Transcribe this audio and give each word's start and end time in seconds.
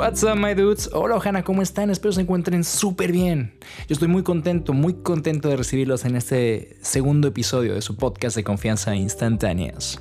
What's 0.00 0.24
up, 0.24 0.34
my 0.34 0.54
dudes? 0.54 0.88
Hola, 0.94 1.16
Ojana, 1.16 1.44
¿cómo 1.44 1.60
están? 1.60 1.90
Espero 1.90 2.10
se 2.12 2.22
encuentren 2.22 2.64
súper 2.64 3.12
bien. 3.12 3.52
Yo 3.86 3.92
estoy 3.92 4.08
muy 4.08 4.22
contento, 4.22 4.72
muy 4.72 4.94
contento 4.94 5.50
de 5.50 5.56
recibirlos 5.56 6.06
en 6.06 6.16
este 6.16 6.78
segundo 6.80 7.28
episodio 7.28 7.74
de 7.74 7.82
su 7.82 7.98
podcast 7.98 8.34
de 8.34 8.42
confianza 8.42 8.96
instantáneas. 8.96 10.00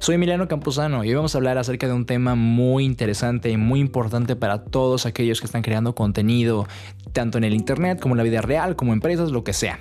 Soy 0.00 0.16
Emiliano 0.16 0.48
Camposano 0.48 1.02
y 1.02 1.08
hoy 1.08 1.14
vamos 1.14 1.34
a 1.34 1.38
hablar 1.38 1.56
acerca 1.56 1.86
de 1.86 1.94
un 1.94 2.04
tema 2.04 2.34
muy 2.34 2.84
interesante 2.84 3.48
y 3.48 3.56
muy 3.56 3.80
importante 3.80 4.36
para 4.36 4.64
todos 4.64 5.06
aquellos 5.06 5.40
que 5.40 5.46
están 5.46 5.62
creando 5.62 5.94
contenido, 5.94 6.68
tanto 7.14 7.38
en 7.38 7.44
el 7.44 7.54
internet 7.54 8.00
como 8.00 8.16
en 8.16 8.18
la 8.18 8.24
vida 8.24 8.42
real, 8.42 8.76
como 8.76 8.92
empresas, 8.92 9.30
lo 9.30 9.44
que 9.44 9.54
sea. 9.54 9.80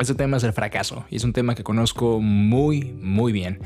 Este 0.00 0.16
tema 0.16 0.38
es 0.38 0.42
el 0.42 0.54
fracaso 0.54 1.04
y 1.08 1.18
es 1.18 1.22
un 1.22 1.32
tema 1.32 1.54
que 1.54 1.62
conozco 1.62 2.18
muy, 2.20 2.82
muy 3.00 3.30
bien. 3.30 3.60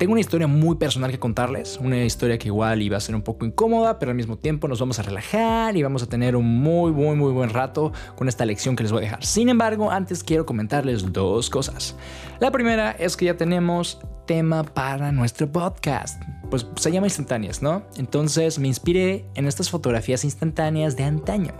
Tengo 0.00 0.12
una 0.12 0.22
historia 0.22 0.46
muy 0.46 0.76
personal 0.76 1.10
que 1.10 1.18
contarles, 1.18 1.76
una 1.76 2.02
historia 2.02 2.38
que 2.38 2.48
igual 2.48 2.80
iba 2.80 2.96
a 2.96 3.00
ser 3.00 3.14
un 3.14 3.20
poco 3.20 3.44
incómoda, 3.44 3.98
pero 3.98 4.12
al 4.12 4.16
mismo 4.16 4.38
tiempo 4.38 4.66
nos 4.66 4.80
vamos 4.80 4.98
a 4.98 5.02
relajar 5.02 5.76
y 5.76 5.82
vamos 5.82 6.02
a 6.02 6.06
tener 6.06 6.36
un 6.36 6.46
muy, 6.46 6.90
muy, 6.90 7.14
muy 7.16 7.30
buen 7.32 7.50
rato 7.50 7.92
con 8.16 8.26
esta 8.26 8.46
lección 8.46 8.76
que 8.76 8.82
les 8.82 8.92
voy 8.92 9.00
a 9.00 9.02
dejar. 9.02 9.22
Sin 9.22 9.50
embargo, 9.50 9.90
antes 9.90 10.24
quiero 10.24 10.46
comentarles 10.46 11.12
dos 11.12 11.50
cosas. 11.50 11.96
La 12.38 12.50
primera 12.50 12.92
es 12.92 13.14
que 13.14 13.26
ya 13.26 13.36
tenemos 13.36 14.00
tema 14.24 14.64
para 14.64 15.12
nuestro 15.12 15.52
podcast. 15.52 16.22
Pues 16.48 16.66
se 16.76 16.90
llama 16.90 17.06
instantáneas, 17.06 17.60
¿no? 17.60 17.82
Entonces 17.98 18.58
me 18.58 18.68
inspiré 18.68 19.26
en 19.34 19.46
estas 19.46 19.68
fotografías 19.68 20.24
instantáneas 20.24 20.96
de 20.96 21.04
antaño. 21.04 21.52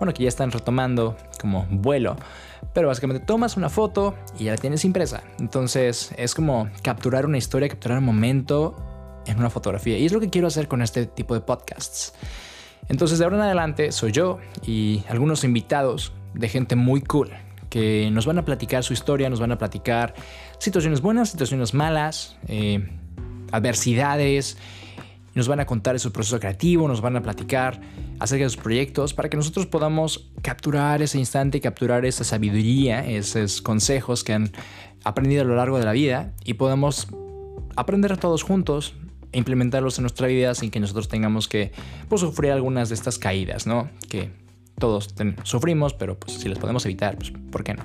Bueno, 0.00 0.12
que 0.12 0.24
ya 0.24 0.28
están 0.28 0.50
retomando 0.50 1.16
como 1.40 1.64
vuelo 1.70 2.16
pero 2.72 2.88
básicamente 2.88 3.24
tomas 3.24 3.56
una 3.56 3.68
foto 3.68 4.14
y 4.38 4.44
ya 4.44 4.52
la 4.52 4.58
tienes 4.58 4.84
impresa. 4.84 5.22
Entonces 5.38 6.12
es 6.16 6.34
como 6.34 6.68
capturar 6.82 7.26
una 7.26 7.38
historia, 7.38 7.68
capturar 7.68 7.98
un 7.98 8.04
momento 8.04 8.76
en 9.26 9.38
una 9.38 9.50
fotografía. 9.50 9.98
Y 9.98 10.06
es 10.06 10.12
lo 10.12 10.20
que 10.20 10.30
quiero 10.30 10.46
hacer 10.46 10.68
con 10.68 10.82
este 10.82 11.06
tipo 11.06 11.34
de 11.34 11.40
podcasts. 11.40 12.14
Entonces 12.88 13.18
de 13.18 13.24
ahora 13.24 13.36
en 13.36 13.42
adelante 13.42 13.92
soy 13.92 14.12
yo 14.12 14.38
y 14.66 15.02
algunos 15.08 15.44
invitados 15.44 16.12
de 16.34 16.48
gente 16.48 16.76
muy 16.76 17.00
cool 17.00 17.30
que 17.70 18.08
nos 18.12 18.26
van 18.26 18.38
a 18.38 18.44
platicar 18.44 18.84
su 18.84 18.92
historia, 18.92 19.28
nos 19.30 19.40
van 19.40 19.52
a 19.52 19.58
platicar 19.58 20.14
situaciones 20.58 21.00
buenas, 21.00 21.30
situaciones 21.30 21.74
malas, 21.74 22.36
eh, 22.46 22.88
adversidades 23.50 24.58
nos 25.34 25.48
van 25.48 25.60
a 25.60 25.66
contar 25.66 25.98
su 25.98 26.12
proceso 26.12 26.38
creativo, 26.38 26.86
nos 26.88 27.00
van 27.00 27.16
a 27.16 27.22
platicar 27.22 27.80
acerca 28.18 28.44
de 28.44 28.50
sus 28.50 28.62
proyectos 28.62 29.14
para 29.14 29.28
que 29.28 29.36
nosotros 29.36 29.66
podamos 29.66 30.30
capturar 30.42 31.02
ese 31.02 31.18
instante, 31.18 31.60
capturar 31.60 32.04
esa 32.04 32.24
sabiduría, 32.24 33.06
esos 33.06 33.62
consejos 33.62 34.24
que 34.24 34.32
han 34.32 34.52
aprendido 35.04 35.42
a 35.42 35.44
lo 35.44 35.56
largo 35.56 35.78
de 35.78 35.84
la 35.84 35.92
vida 35.92 36.32
y 36.44 36.54
podamos 36.54 37.08
aprender 37.76 38.16
todos 38.16 38.42
juntos 38.42 38.94
e 39.32 39.38
implementarlos 39.38 39.98
en 39.98 40.02
nuestra 40.02 40.28
vida 40.28 40.54
sin 40.54 40.70
que 40.70 40.80
nosotros 40.80 41.08
tengamos 41.08 41.48
que 41.48 41.72
pues, 42.08 42.20
sufrir 42.20 42.52
algunas 42.52 42.88
de 42.88 42.94
estas 42.94 43.18
caídas, 43.18 43.66
¿no? 43.66 43.90
Que 44.08 44.30
todos 44.78 45.14
sufrimos, 45.42 45.94
pero 45.94 46.18
pues 46.18 46.38
si 46.38 46.48
las 46.48 46.58
podemos 46.58 46.84
evitar, 46.84 47.16
pues 47.16 47.32
¿por 47.50 47.64
qué 47.64 47.74
no? 47.74 47.84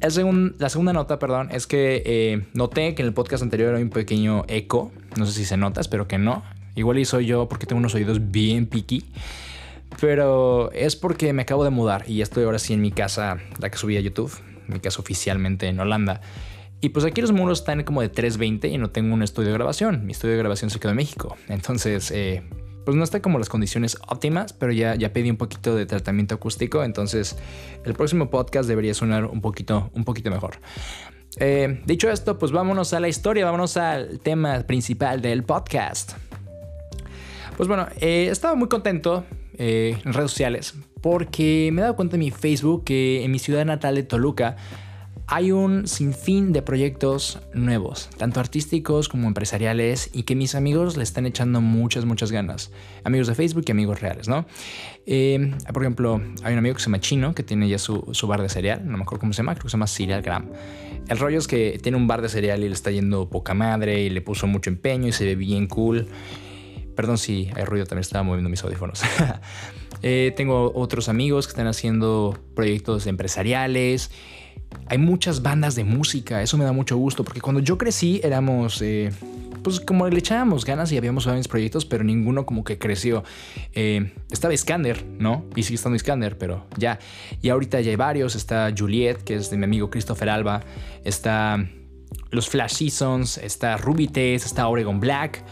la 0.00 0.68
segunda 0.68 0.92
nota, 0.92 1.18
perdón, 1.18 1.48
es 1.50 1.66
que 1.66 2.02
eh, 2.06 2.46
noté 2.54 2.94
que 2.94 3.02
en 3.02 3.08
el 3.08 3.14
podcast 3.14 3.42
anterior 3.42 3.74
hay 3.74 3.82
un 3.82 3.90
pequeño 3.90 4.44
eco. 4.46 4.92
No 5.16 5.26
sé 5.26 5.32
si 5.32 5.44
se 5.44 5.56
nota, 5.56 5.80
espero 5.80 6.06
que 6.06 6.18
no. 6.18 6.44
Igual 6.78 7.00
y 7.00 7.04
soy 7.04 7.26
yo 7.26 7.48
porque 7.48 7.66
tengo 7.66 7.80
unos 7.80 7.96
oídos 7.96 8.30
bien 8.30 8.66
piqui. 8.66 9.04
Pero 10.00 10.70
es 10.70 10.94
porque 10.94 11.32
me 11.32 11.42
acabo 11.42 11.64
de 11.64 11.70
mudar 11.70 12.04
y 12.08 12.22
estoy 12.22 12.44
ahora 12.44 12.60
sí 12.60 12.72
en 12.72 12.80
mi 12.80 12.92
casa, 12.92 13.38
la 13.58 13.68
que 13.68 13.76
subí 13.76 13.96
a 13.96 14.00
YouTube, 14.00 14.32
mi 14.68 14.78
casa 14.78 15.00
oficialmente 15.00 15.66
en 15.66 15.80
Holanda. 15.80 16.20
Y 16.80 16.90
pues 16.90 17.04
aquí 17.04 17.20
los 17.20 17.32
muros 17.32 17.58
están 17.60 17.82
como 17.82 18.00
de 18.00 18.08
320 18.08 18.68
y 18.68 18.78
no 18.78 18.90
tengo 18.90 19.12
un 19.12 19.24
estudio 19.24 19.48
de 19.48 19.54
grabación. 19.54 20.06
Mi 20.06 20.12
estudio 20.12 20.34
de 20.34 20.38
grabación 20.38 20.70
se 20.70 20.78
quedó 20.78 20.90
en 20.90 20.98
México. 20.98 21.36
Entonces, 21.48 22.12
eh, 22.12 22.44
pues 22.84 22.96
no 22.96 23.02
está 23.02 23.20
como 23.20 23.40
las 23.40 23.48
condiciones 23.48 23.98
óptimas, 24.06 24.52
pero 24.52 24.70
ya, 24.70 24.94
ya 24.94 25.12
pedí 25.12 25.30
un 25.30 25.36
poquito 25.36 25.74
de 25.74 25.84
tratamiento 25.84 26.36
acústico. 26.36 26.84
Entonces, 26.84 27.36
el 27.84 27.94
próximo 27.94 28.30
podcast 28.30 28.68
debería 28.68 28.94
sonar 28.94 29.24
un 29.24 29.40
poquito, 29.40 29.90
un 29.94 30.04
poquito 30.04 30.30
mejor. 30.30 30.60
Eh, 31.38 31.82
dicho 31.86 32.08
esto, 32.08 32.38
pues 32.38 32.52
vámonos 32.52 32.92
a 32.92 33.00
la 33.00 33.08
historia, 33.08 33.44
vámonos 33.44 33.76
al 33.76 34.20
tema 34.20 34.60
principal 34.60 35.20
del 35.20 35.42
podcast. 35.42 36.12
Pues 37.58 37.66
bueno, 37.66 37.88
eh, 38.00 38.28
estaba 38.30 38.54
muy 38.54 38.68
contento 38.68 39.24
eh, 39.54 39.98
en 40.04 40.12
redes 40.12 40.30
sociales 40.30 40.74
porque 41.02 41.70
me 41.72 41.80
he 41.80 41.82
dado 41.82 41.96
cuenta 41.96 42.14
en 42.14 42.20
mi 42.20 42.30
Facebook 42.30 42.84
que 42.84 43.24
en 43.24 43.32
mi 43.32 43.40
ciudad 43.40 43.64
natal 43.64 43.96
de 43.96 44.04
Toluca 44.04 44.54
hay 45.26 45.50
un 45.50 45.88
sinfín 45.88 46.52
de 46.52 46.62
proyectos 46.62 47.40
nuevos, 47.52 48.10
tanto 48.16 48.38
artísticos 48.38 49.08
como 49.08 49.26
empresariales, 49.26 50.08
y 50.12 50.22
que 50.22 50.36
mis 50.36 50.54
amigos 50.54 50.96
le 50.96 51.02
están 51.02 51.26
echando 51.26 51.60
muchas, 51.60 52.04
muchas 52.04 52.30
ganas. 52.30 52.70
Amigos 53.02 53.26
de 53.26 53.34
Facebook 53.34 53.64
y 53.66 53.72
amigos 53.72 54.00
reales, 54.00 54.28
¿no? 54.28 54.46
Eh, 55.04 55.52
por 55.74 55.82
ejemplo, 55.82 56.22
hay 56.44 56.52
un 56.52 56.60
amigo 56.60 56.76
que 56.76 56.80
se 56.80 56.86
llama 56.86 57.00
Chino, 57.00 57.34
que 57.34 57.42
tiene 57.42 57.68
ya 57.68 57.78
su, 57.78 58.08
su, 58.12 58.26
bar 58.28 58.40
de 58.40 58.48
cereal, 58.48 58.86
no 58.86 58.96
me 58.96 59.02
acuerdo 59.02 59.20
cómo 59.20 59.32
se 59.32 59.38
llama, 59.38 59.54
creo 59.54 59.64
que 59.64 59.70
se 59.70 59.74
llama 59.74 59.88
Cereal 59.88 60.22
Gram. 60.22 60.46
El 61.08 61.18
rollo 61.18 61.38
es 61.38 61.48
que 61.48 61.78
tiene 61.82 61.98
un 61.98 62.06
bar 62.06 62.22
de 62.22 62.28
cereal 62.28 62.62
y 62.62 62.68
le 62.68 62.74
está 62.74 62.92
yendo 62.92 63.28
poca 63.28 63.52
madre 63.52 64.00
y 64.00 64.10
le 64.10 64.22
puso 64.22 64.46
mucho 64.46 64.70
empeño 64.70 65.08
y 65.08 65.12
se 65.12 65.24
ve 65.24 65.34
bien 65.34 65.66
cool. 65.66 66.08
Perdón 66.98 67.16
si 67.16 67.48
hay 67.54 67.62
ruido, 67.62 67.86
también 67.86 68.00
estaba 68.00 68.24
moviendo 68.24 68.50
mis 68.50 68.64
audífonos. 68.64 69.02
Eh, 70.02 70.32
tengo 70.36 70.70
otros 70.76 71.08
amigos 71.08 71.48
que 71.48 71.50
están 71.50 71.66
haciendo 71.66 72.38
proyectos 72.54 73.08
empresariales. 73.08 74.12
Hay 74.86 74.98
muchas 74.98 75.42
bandas 75.42 75.74
de 75.74 75.82
música, 75.82 76.40
eso 76.40 76.56
me 76.56 76.64
da 76.64 76.70
mucho 76.70 76.96
gusto, 76.96 77.24
porque 77.24 77.40
cuando 77.40 77.60
yo 77.60 77.78
crecí 77.78 78.20
éramos, 78.22 78.80
eh, 78.80 79.10
pues 79.64 79.80
como 79.80 80.06
le 80.08 80.18
echábamos 80.18 80.64
ganas 80.64 80.92
y 80.92 80.96
habíamos 80.96 81.26
varios 81.26 81.48
proyectos, 81.48 81.84
pero 81.84 82.04
ninguno 82.04 82.46
como 82.46 82.62
que 82.62 82.78
creció. 82.78 83.24
Eh, 83.74 84.12
estaba 84.30 84.56
Scanner, 84.56 85.04
¿no? 85.18 85.44
Y 85.56 85.64
sigue 85.64 85.74
estando 85.74 85.98
Scanner, 85.98 86.38
pero 86.38 86.64
ya. 86.76 87.00
Y 87.42 87.48
ahorita 87.48 87.80
ya 87.80 87.90
hay 87.90 87.96
varios, 87.96 88.36
está 88.36 88.72
Juliet, 88.76 89.24
que 89.24 89.34
es 89.34 89.50
de 89.50 89.56
mi 89.56 89.64
amigo 89.64 89.90
Christopher 89.90 90.30
Alba, 90.30 90.62
está 91.02 91.64
los 92.30 92.48
Flash 92.48 92.74
Seasons, 92.74 93.38
está 93.38 93.78
Ruby 93.78 94.06
Test, 94.06 94.46
está 94.46 94.68
Oregon 94.68 95.00
Black. 95.00 95.44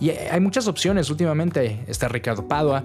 Y 0.00 0.10
hay 0.10 0.40
muchas 0.40 0.66
opciones 0.66 1.10
últimamente. 1.10 1.84
Está 1.86 2.08
Ricardo 2.08 2.48
Padua. 2.48 2.84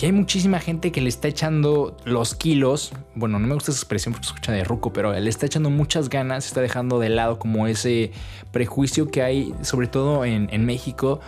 Y 0.00 0.06
hay 0.06 0.12
muchísima 0.12 0.60
gente 0.60 0.92
que 0.92 1.00
le 1.00 1.08
está 1.08 1.26
echando 1.26 1.96
los 2.04 2.36
kilos. 2.36 2.92
Bueno, 3.16 3.40
no 3.40 3.48
me 3.48 3.54
gusta 3.54 3.72
esa 3.72 3.80
expresión 3.80 4.12
porque 4.12 4.28
se 4.28 4.32
escucha 4.32 4.52
de 4.52 4.62
ruco, 4.62 4.92
pero 4.92 5.12
le 5.12 5.28
está 5.28 5.46
echando 5.46 5.70
muchas 5.70 6.08
ganas. 6.08 6.46
Está 6.46 6.60
dejando 6.60 7.00
de 7.00 7.08
lado 7.08 7.40
como 7.40 7.66
ese 7.66 8.12
prejuicio 8.52 9.08
que 9.08 9.22
hay, 9.22 9.54
sobre 9.62 9.88
todo 9.88 10.24
en, 10.24 10.64
México, 10.64 11.20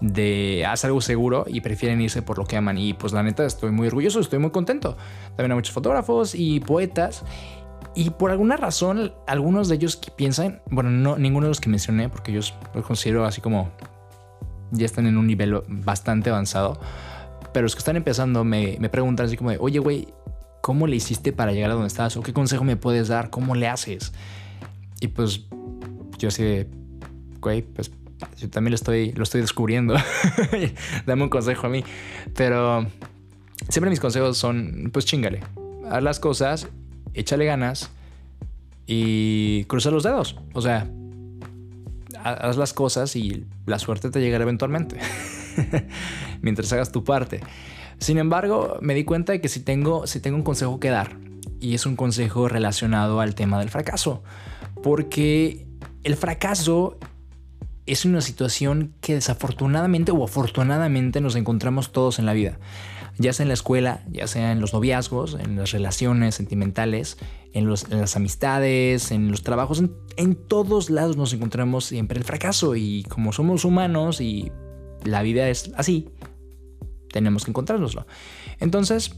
de 0.00 0.64
hacer 0.66 0.88
algo 0.88 1.02
seguro 1.02 1.44
y 1.48 1.60
prefieren 1.60 2.00
irse 2.00 2.22
por 2.22 2.38
lo 2.38 2.46
que 2.46 2.56
aman. 2.56 2.78
Y 2.78 2.94
pues 2.94 3.12
la 3.12 3.22
neta 3.22 3.44
estoy 3.44 3.72
muy 3.72 3.88
orgulloso, 3.88 4.20
estoy 4.20 4.38
muy 4.38 4.50
contento. 4.50 4.96
También 5.36 5.52
hay 5.52 5.56
muchos 5.56 5.74
fotógrafos 5.74 6.34
y 6.34 6.60
poetas. 6.60 7.24
Y 7.94 8.08
por 8.10 8.30
alguna 8.30 8.56
razón, 8.56 9.12
algunos 9.26 9.68
de 9.68 9.74
ellos 9.74 10.00
piensan, 10.16 10.62
bueno, 10.70 10.88
no 10.88 11.18
ninguno 11.18 11.46
de 11.46 11.50
los 11.50 11.60
que 11.60 11.68
mencioné, 11.68 12.08
porque 12.08 12.32
yo 12.32 12.40
los 12.74 12.86
considero 12.86 13.26
así 13.26 13.42
como 13.42 13.70
ya 14.70 14.86
están 14.86 15.06
en 15.06 15.16
un 15.16 15.26
nivel 15.26 15.62
bastante 15.68 16.30
avanzado. 16.30 16.80
Pero 17.52 17.64
los 17.64 17.74
que 17.74 17.80
están 17.80 17.96
empezando 17.96 18.44
me, 18.44 18.76
me 18.80 18.88
preguntan 18.88 19.26
así 19.26 19.36
como 19.36 19.50
de, 19.50 19.58
oye, 19.58 19.78
güey, 19.78 20.08
¿cómo 20.60 20.86
le 20.86 20.96
hiciste 20.96 21.32
para 21.32 21.52
llegar 21.52 21.70
a 21.70 21.74
donde 21.74 21.88
estás? 21.88 22.16
¿O 22.16 22.22
qué 22.22 22.32
consejo 22.32 22.64
me 22.64 22.76
puedes 22.76 23.08
dar? 23.08 23.30
¿Cómo 23.30 23.54
le 23.54 23.68
haces? 23.68 24.12
Y 25.00 25.08
pues 25.08 25.46
yo 26.18 26.28
así 26.28 26.66
güey, 27.40 27.62
pues 27.62 27.90
yo 28.36 28.50
también 28.50 28.72
lo 28.72 28.76
estoy, 28.76 29.12
lo 29.12 29.22
estoy 29.22 29.40
descubriendo. 29.40 29.94
Dame 31.06 31.22
un 31.22 31.28
consejo 31.28 31.66
a 31.66 31.70
mí. 31.70 31.84
Pero 32.34 32.86
siempre 33.68 33.90
mis 33.90 34.00
consejos 34.00 34.36
son, 34.36 34.90
pues 34.92 35.04
chingale. 35.04 35.40
Haz 35.90 36.02
las 36.02 36.20
cosas, 36.20 36.68
échale 37.14 37.44
ganas 37.44 37.90
y 38.86 39.64
cruza 39.64 39.90
los 39.90 40.02
dedos. 40.02 40.36
O 40.52 40.60
sea, 40.60 40.90
haz 42.22 42.56
las 42.56 42.72
cosas 42.72 43.16
y 43.16 43.46
la 43.66 43.78
suerte 43.78 44.10
te 44.10 44.20
llegará 44.20 44.42
eventualmente, 44.44 44.98
mientras 46.42 46.72
hagas 46.72 46.92
tu 46.92 47.04
parte. 47.04 47.40
Sin 47.98 48.18
embargo, 48.18 48.78
me 48.80 48.94
di 48.94 49.04
cuenta 49.04 49.32
de 49.32 49.40
que 49.40 49.48
si 49.48 49.60
tengo, 49.60 50.06
si 50.06 50.20
tengo 50.20 50.36
un 50.36 50.42
consejo 50.42 50.78
que 50.78 50.90
dar, 50.90 51.16
y 51.60 51.74
es 51.74 51.86
un 51.86 51.96
consejo 51.96 52.48
relacionado 52.48 53.20
al 53.20 53.34
tema 53.34 53.58
del 53.58 53.70
fracaso, 53.70 54.22
porque 54.82 55.66
el 56.04 56.16
fracaso 56.16 56.98
es 57.86 58.04
una 58.04 58.20
situación 58.20 58.92
que 59.00 59.14
desafortunadamente 59.14 60.12
o 60.12 60.24
afortunadamente 60.24 61.20
nos 61.20 61.36
encontramos 61.36 61.90
todos 61.90 62.18
en 62.18 62.26
la 62.26 62.34
vida 62.34 62.58
ya 63.18 63.32
sea 63.32 63.44
en 63.44 63.48
la 63.48 63.54
escuela, 63.54 64.04
ya 64.10 64.26
sea 64.26 64.52
en 64.52 64.60
los 64.60 64.72
noviazgos, 64.72 65.34
en 65.34 65.56
las 65.56 65.72
relaciones 65.72 66.36
sentimentales, 66.36 67.18
en, 67.52 67.68
las 67.68 68.16
amistades, 68.16 69.10
en 69.10 69.30
los 69.30 69.42
trabajos, 69.42 69.82
en, 70.16 70.34
todos 70.34 70.90
lados 70.90 71.16
nos 71.16 71.32
encontramos 71.32 71.84
siempre 71.84 72.18
el 72.18 72.24
fracaso 72.24 72.76
y 72.76 73.02
como 73.04 73.32
somos 73.32 73.64
humanos 73.64 74.20
y 74.20 74.52
la 75.04 75.22
vida 75.22 75.48
es 75.48 75.72
así, 75.76 76.08
tenemos 77.12 77.44
que 77.44 77.50
encontrárnoslo. 77.50 78.06
Entonces, 78.60 79.16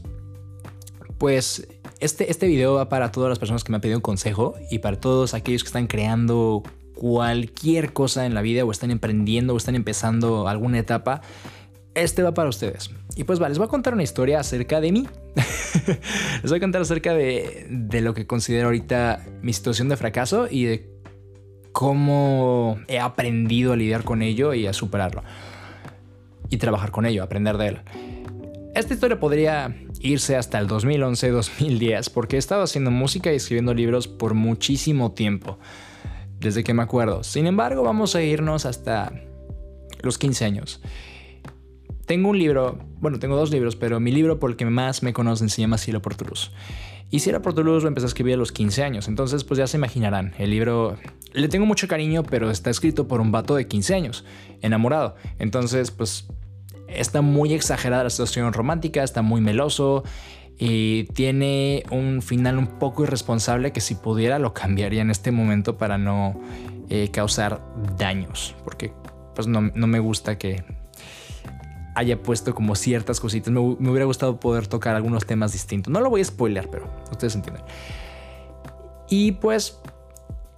pues 1.17 1.67
este, 1.99 2.31
este 2.31 2.47
video 2.47 2.75
va 2.75 2.89
para 2.89 3.11
todas 3.11 3.29
las 3.29 3.39
personas 3.39 3.63
que 3.63 3.71
me 3.71 3.75
han 3.75 3.81
pedido 3.81 3.99
un 3.99 4.03
consejo 4.03 4.55
y 4.71 4.79
para 4.79 4.99
todos 4.99 5.35
aquellos 5.35 5.63
que 5.63 5.67
están 5.67 5.87
creando 5.87 6.63
cualquier 6.95 7.93
cosa 7.93 8.25
en 8.25 8.33
la 8.33 8.41
vida 8.41 8.63
o 8.63 8.71
están 8.71 8.91
emprendiendo 8.91 9.53
o 9.53 9.57
están 9.57 9.75
empezando 9.75 10.47
alguna 10.47 10.79
etapa 10.79 11.21
este 11.95 12.23
va 12.23 12.33
para 12.33 12.49
ustedes. 12.49 12.91
Y 13.15 13.23
pues 13.23 13.41
va, 13.41 13.49
les 13.49 13.57
voy 13.57 13.65
a 13.65 13.69
contar 13.69 13.93
una 13.93 14.03
historia 14.03 14.39
acerca 14.39 14.79
de 14.81 14.91
mí. 14.91 15.07
les 16.41 16.49
voy 16.49 16.57
a 16.57 16.61
contar 16.61 16.81
acerca 16.81 17.13
de, 17.13 17.67
de 17.69 18.01
lo 18.01 18.13
que 18.13 18.25
considero 18.25 18.67
ahorita 18.67 19.25
mi 19.41 19.53
situación 19.53 19.89
de 19.89 19.97
fracaso 19.97 20.47
y 20.49 20.65
de 20.65 20.89
cómo 21.71 22.79
he 22.87 22.99
aprendido 22.99 23.73
a 23.73 23.75
lidiar 23.75 24.03
con 24.03 24.21
ello 24.21 24.53
y 24.53 24.67
a 24.67 24.73
superarlo. 24.73 25.23
Y 26.49 26.57
trabajar 26.57 26.91
con 26.91 27.05
ello, 27.05 27.23
aprender 27.23 27.57
de 27.57 27.67
él. 27.67 27.81
Esta 28.73 28.93
historia 28.93 29.19
podría 29.19 29.75
irse 29.99 30.35
hasta 30.35 30.57
el 30.59 30.67
2011-2010 30.67 32.11
porque 32.11 32.37
he 32.37 32.39
estado 32.39 32.63
haciendo 32.63 32.91
música 32.91 33.31
y 33.31 33.35
escribiendo 33.35 33.73
libros 33.73 34.07
por 34.07 34.33
muchísimo 34.33 35.11
tiempo, 35.11 35.59
desde 36.39 36.63
que 36.63 36.73
me 36.73 36.83
acuerdo. 36.83 37.23
Sin 37.23 37.47
embargo, 37.47 37.83
vamos 37.83 38.15
a 38.15 38.23
irnos 38.23 38.65
hasta 38.65 39.11
los 40.01 40.17
15 40.17 40.45
años. 40.45 40.81
Tengo 42.11 42.27
un 42.27 42.37
libro, 42.37 42.77
bueno, 42.99 43.19
tengo 43.19 43.37
dos 43.37 43.51
libros, 43.51 43.77
pero 43.77 44.01
mi 44.01 44.11
libro 44.11 44.37
por 44.37 44.49
el 44.49 44.57
que 44.57 44.65
más 44.65 45.01
me 45.01 45.13
conocen 45.13 45.47
se 45.47 45.61
llama 45.61 45.77
Cielo 45.77 46.01
por. 46.01 46.51
Y 47.09 47.19
Cielo 47.19 47.41
por 47.41 47.53
lo 47.57 47.87
empecé 47.87 48.05
a 48.05 48.09
escribir 48.09 48.33
a 48.33 48.37
los 48.37 48.51
15 48.51 48.83
años, 48.83 49.07
entonces 49.07 49.45
pues 49.45 49.57
ya 49.57 49.65
se 49.65 49.77
imaginarán, 49.77 50.33
el 50.37 50.49
libro 50.49 50.97
le 51.31 51.47
tengo 51.47 51.65
mucho 51.65 51.87
cariño, 51.87 52.23
pero 52.23 52.51
está 52.51 52.69
escrito 52.69 53.07
por 53.07 53.21
un 53.21 53.31
vato 53.31 53.55
de 53.55 53.65
15 53.65 53.95
años, 53.95 54.25
enamorado. 54.59 55.15
Entonces 55.39 55.89
pues 55.91 56.27
está 56.89 57.21
muy 57.21 57.53
exagerada 57.53 58.03
la 58.03 58.09
situación 58.09 58.51
romántica, 58.51 59.03
está 59.03 59.21
muy 59.21 59.39
meloso 59.39 60.03
y 60.59 61.05
tiene 61.13 61.85
un 61.91 62.21
final 62.21 62.57
un 62.57 62.77
poco 62.77 63.05
irresponsable 63.05 63.71
que 63.71 63.79
si 63.79 63.95
pudiera 63.95 64.37
lo 64.37 64.53
cambiaría 64.53 65.01
en 65.01 65.11
este 65.11 65.31
momento 65.31 65.77
para 65.77 65.97
no 65.97 66.41
eh, 66.89 67.07
causar 67.09 67.63
daños, 67.97 68.53
porque 68.65 68.91
pues 69.33 69.47
no, 69.47 69.61
me 69.61 69.99
gusta 69.99 70.37
que 70.37 70.80
haya 71.95 72.21
puesto 72.21 72.55
como 72.55 72.75
ciertas 72.75 73.19
cositas. 73.19 73.51
Me, 73.51 73.59
hubiera 73.59 74.05
gustado 74.05 74.39
poder 74.39 74.67
tocar 74.67 74.95
algunos 74.95 75.25
temas 75.25 75.53
distintos. 75.53 75.91
No 75.91 76.01
lo 76.01 76.09
voy 76.09 76.21
a 76.21 76.25
spoiler, 76.25 76.69
pero 76.69 76.89
ustedes 77.11 77.35
entienden. 77.35 77.63
Y 79.09 79.33
pues 79.33 79.79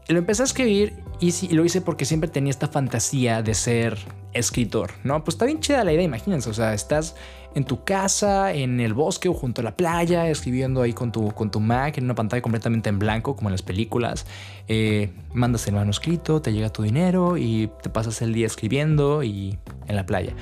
lo 0.07 0.18
empecé 0.18 0.44
a 0.44 0.45
escribir 0.45 1.03
y, 1.19 1.56
lo 1.56 1.63
hice 1.63 1.81
porque 1.81 2.06
siempre 2.06 2.30
tenía 2.30 2.51
esta 2.51 2.68
fantasía 2.68 3.41
de 3.41 3.53
ser 3.53 3.97
escritor, 4.33 4.91
¿no? 5.03 5.24
Pues 5.24 5.35
está 5.35 5.45
bien 5.45 5.59
chida 5.59 5.83
la 5.83 5.94
idea, 5.94 6.03
imagínense, 6.03 6.50
o 6.50 6.53
sea, 6.53 6.74
estás 6.74 7.15
en 7.56 7.65
tu 7.65 7.83
casa, 7.83 8.51
en 8.51 8.79
el 8.79 8.94
bosque 8.94 9.29
o 9.29 9.33
junto 9.33 9.62
a 9.62 9.63
la 9.63 9.77
playa, 9.77 10.27
escribiendo 10.27 10.81
ahí 10.81 10.94
con 10.94 11.12
tu, 11.12 11.31
con 11.31 11.51
tu 11.51 11.59
Mac 11.59 11.97
en 11.97 12.06
una 12.06 12.15
pantalla 12.15 12.41
completamente 12.41 12.89
en 12.89 13.00
blanco, 13.00 13.36
como 13.36 13.50
en 13.50 13.53
las 13.53 13.62
películas, 13.62 14.25
eh, 14.68 15.12
mandas 15.33 15.68
el 15.68 15.75
manuscrito, 15.75 16.41
te 16.41 16.51
llega 16.51 16.69
tu 16.69 16.83
dinero 16.83 17.38
y 17.38 17.69
te 17.81 17.89
pasas 17.89 18.21
el 18.21 18.33
día 18.33 18.47
escribiendo 18.47 19.24
y 19.24 19.57
en 19.88 19.95
la 19.95 20.06
playa. 20.06 20.33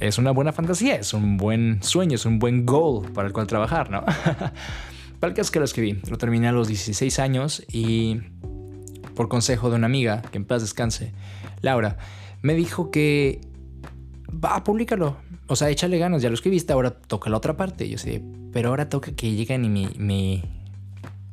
Es 0.00 0.18
una 0.18 0.30
buena 0.30 0.52
fantasía, 0.52 0.96
es 0.96 1.12
un 1.12 1.36
buen 1.36 1.82
sueño, 1.82 2.14
es 2.14 2.24
un 2.24 2.38
buen 2.38 2.66
goal 2.66 3.10
para 3.12 3.28
el 3.28 3.34
cual 3.34 3.46
trabajar, 3.46 3.90
¿no? 3.90 4.00
para 5.20 5.30
el 5.30 5.34
caso 5.34 5.52
que 5.52 5.58
lo 5.58 5.66
escribí, 5.66 6.00
lo 6.08 6.16
terminé 6.16 6.48
a 6.48 6.52
los 6.52 6.68
16 6.68 7.18
años 7.18 7.62
y 7.70 8.18
por 9.14 9.28
consejo 9.28 9.68
de 9.68 9.76
una 9.76 9.86
amiga, 9.86 10.22
que 10.22 10.38
en 10.38 10.46
paz 10.46 10.62
descanse, 10.62 11.12
Laura, 11.60 11.98
me 12.40 12.54
dijo 12.54 12.90
que 12.90 13.42
va, 14.32 14.64
públicalo. 14.64 15.16
O 15.46 15.56
sea, 15.56 15.68
échale 15.68 15.98
ganas, 15.98 16.22
ya 16.22 16.28
lo 16.28 16.34
escribiste, 16.34 16.72
ahora 16.72 16.90
toca 16.90 17.28
la 17.28 17.36
otra 17.36 17.56
parte. 17.56 17.88
Yo 17.88 17.98
sé, 17.98 18.22
pero 18.52 18.70
ahora 18.70 18.88
toca 18.88 19.12
que 19.12 19.32
lleguen 19.32 19.64
y 19.64 19.68
me, 19.68 19.90
me, 19.98 20.44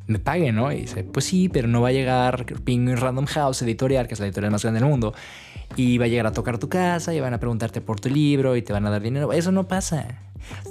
me 0.08 0.20
paguen, 0.20 0.56
¿no? 0.56 0.72
Y 0.72 0.81
dice, 0.81 1.04
pues 1.04 1.25
sí, 1.25 1.50
pero 1.50 1.68
no 1.68 1.81
va 1.81 1.90
a 1.90 1.92
llegar 1.92 2.46
Penguin 2.46 2.98
Random 2.98 3.25
House 3.25 3.62
Editorial, 3.62 4.08
que 4.08 4.16
es 4.16 4.20
la 4.20 4.25
editorial 4.25 4.52
más 4.52 4.63
grande 4.63 4.80
del 4.80 4.90
mundo, 4.90 5.13
y 5.75 5.98
va 5.98 6.06
a 6.06 6.08
llegar 6.08 6.28
a 6.28 6.31
tocar 6.31 6.58
tu 6.58 6.69
casa 6.69 7.14
y 7.14 7.19
van 7.19 7.34
a 7.34 7.40
preguntarte 7.40 7.81
por 7.81 8.00
tu 8.00 8.10
libro 8.10 8.56
y 8.56 8.62
te 8.62 8.74
van 8.74 8.86
a 8.86 8.90
dar 8.90 9.02
dinero. 9.02 9.34
Eso 9.34 9.52
no 9.52 9.68
pasa. 9.68 10.22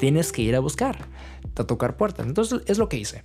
Tienes 0.00 0.32
que 0.32 0.43
ir 0.43 0.56
a 0.56 0.60
buscar, 0.60 0.98
a 1.54 1.64
tocar 1.64 1.96
puertas. 1.96 2.26
Entonces 2.26 2.62
es 2.66 2.78
lo 2.78 2.88
que 2.88 2.96
hice. 2.96 3.22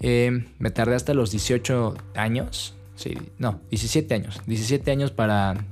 Eh, 0.00 0.46
me 0.58 0.70
tardé 0.70 0.94
hasta 0.94 1.14
los 1.14 1.30
18 1.30 1.94
años. 2.16 2.74
Sí, 2.96 3.16
no, 3.38 3.60
17 3.70 4.14
años. 4.14 4.40
17 4.46 4.90
años 4.90 5.10
para 5.10 5.64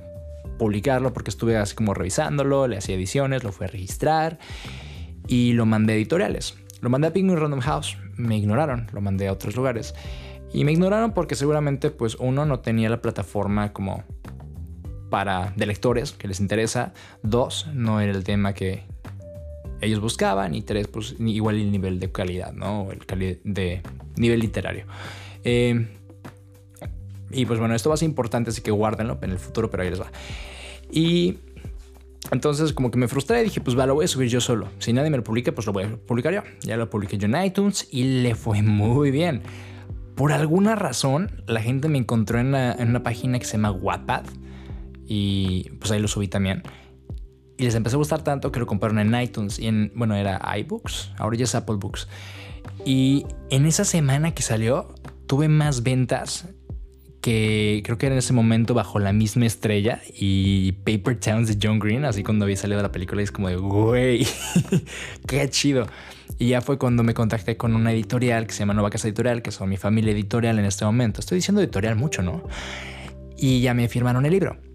publicarlo 0.57 1.13
porque 1.13 1.31
estuve 1.31 1.57
así 1.57 1.75
como 1.75 1.93
revisándolo, 1.93 2.67
le 2.67 2.77
hacía 2.77 2.95
ediciones, 2.95 3.43
lo 3.43 3.51
fui 3.51 3.65
a 3.65 3.67
registrar 3.67 4.37
y 5.27 5.53
lo 5.53 5.65
mandé 5.65 5.93
a 5.93 5.95
editoriales. 5.95 6.55
Lo 6.81 6.89
mandé 6.89 7.07
a 7.07 7.13
Penguin 7.13 7.37
Random 7.37 7.61
House, 7.61 7.97
me 8.15 8.37
ignoraron, 8.37 8.87
lo 8.91 9.01
mandé 9.01 9.27
a 9.27 9.33
otros 9.33 9.55
lugares. 9.55 9.93
Y 10.53 10.63
me 10.63 10.71
ignoraron 10.71 11.13
porque 11.13 11.35
seguramente 11.35 11.91
pues 11.91 12.15
uno 12.19 12.45
no 12.45 12.59
tenía 12.59 12.89
la 12.89 13.01
plataforma 13.01 13.71
como 13.71 14.03
para 15.11 15.53
de 15.55 15.67
lectores 15.67 16.13
que 16.13 16.27
les 16.27 16.39
interesa, 16.39 16.93
dos, 17.21 17.67
no 17.73 18.01
era 18.01 18.11
el 18.11 18.23
tema 18.23 18.53
que 18.53 18.85
ellos 19.81 19.99
buscaban 19.99 20.55
y 20.55 20.63
tres, 20.63 20.87
pues 20.87 21.15
igual 21.19 21.57
el 21.57 21.71
nivel 21.71 21.99
de 21.99 22.11
calidad, 22.11 22.53
¿no? 22.53 22.87
El 22.91 23.39
de 23.43 23.81
nivel 24.15 24.39
literario. 24.39 24.85
Eh, 25.43 25.87
y 27.29 27.45
pues 27.45 27.59
bueno, 27.59 27.75
esto 27.75 27.89
va 27.89 27.95
a 27.95 27.97
ser 27.97 28.07
importante, 28.07 28.49
así 28.49 28.61
que 28.61 28.71
guárdenlo 28.71 29.19
en 29.21 29.31
el 29.31 29.37
futuro, 29.37 29.69
pero 29.69 29.83
ahí 29.83 29.89
les 29.89 30.01
va. 30.01 30.11
Y 30.91 31.37
entonces 32.31 32.71
como 32.73 32.89
que 32.89 32.97
me 32.97 33.07
frustré 33.07 33.41
y 33.41 33.43
dije, 33.43 33.61
pues 33.61 33.77
va, 33.77 33.85
lo 33.85 33.95
voy 33.95 34.05
a 34.05 34.07
subir 34.07 34.29
yo 34.29 34.39
solo. 34.39 34.69
Si 34.79 34.93
nadie 34.93 35.09
me 35.09 35.17
lo 35.17 35.23
publica, 35.23 35.51
pues 35.51 35.67
lo 35.67 35.73
voy 35.73 35.83
a 35.83 35.97
publicar 35.97 36.33
yo. 36.33 36.41
Ya 36.61 36.77
lo 36.77 36.89
publiqué 36.89 37.17
yo 37.17 37.27
en 37.27 37.43
iTunes 37.43 37.87
y 37.91 38.21
le 38.21 38.33
fue 38.33 38.61
muy 38.61 39.11
bien. 39.11 39.41
Por 40.15 40.31
alguna 40.31 40.75
razón, 40.75 41.31
la 41.47 41.61
gente 41.61 41.87
me 41.89 41.97
encontró 41.97 42.39
en 42.39 42.47
una, 42.47 43.03
página 43.03 43.39
que 43.39 43.45
se 43.45 43.53
llama 43.53 43.71
Wattpad 43.71 44.25
y 45.13 45.69
pues 45.71 45.91
ahí 45.91 45.99
lo 45.99 46.07
subí 46.07 46.29
también. 46.29 46.63
Y 47.57 47.65
les 47.65 47.75
empezó 47.75 47.97
a 47.97 47.99
gustar 47.99 48.23
tanto 48.23 48.49
que 48.53 48.61
lo 48.61 48.65
compraron 48.65 48.97
en 48.97 49.21
iTunes 49.21 49.59
y 49.59 49.67
en, 49.67 49.91
bueno, 49.93 50.15
era 50.15 50.39
iBooks, 50.59 51.11
ahora 51.17 51.35
ya 51.35 51.43
es 51.43 51.53
Apple 51.53 51.75
Books. 51.75 52.07
Y 52.85 53.25
en 53.49 53.65
esa 53.65 53.83
semana 53.83 54.33
que 54.33 54.41
salió, 54.41 54.95
tuve 55.27 55.49
más 55.49 55.83
ventas 55.83 56.47
que 57.19 57.81
creo 57.83 57.97
que 57.97 58.05
era 58.05 58.15
en 58.15 58.19
ese 58.19 58.31
momento 58.31 58.73
bajo 58.73 58.99
la 58.99 59.11
misma 59.11 59.45
estrella 59.47 60.01
y 60.17 60.71
Paper 60.85 61.19
Towns 61.19 61.49
de 61.49 61.57
John 61.61 61.77
Green, 61.77 62.05
así 62.05 62.23
cuando 62.23 62.45
había 62.45 62.55
salido 62.55 62.81
la 62.81 62.93
película, 62.93 63.21
es 63.21 63.33
como 63.33 63.49
de, 63.49 63.57
güey, 63.57 64.25
qué 65.27 65.49
chido. 65.49 65.87
Y 66.39 66.47
ya 66.47 66.61
fue 66.61 66.77
cuando 66.77 67.03
me 67.03 67.13
contacté 67.13 67.57
con 67.57 67.75
una 67.75 67.91
editorial 67.91 68.47
que 68.47 68.53
se 68.53 68.59
llama 68.59 68.75
Nueva 68.75 68.89
Casa 68.89 69.09
Editorial, 69.09 69.41
que 69.41 69.51
son 69.51 69.67
mi 69.67 69.75
familia 69.75 70.13
editorial 70.13 70.57
en 70.57 70.63
este 70.63 70.85
momento. 70.85 71.19
Estoy 71.19 71.39
diciendo 71.39 71.61
editorial 71.61 71.97
mucho, 71.97 72.21
¿no? 72.21 72.43
Y 73.37 73.59
ya 73.59 73.73
me 73.73 73.89
firmaron 73.89 74.25
el 74.25 74.31
libro. 74.31 74.70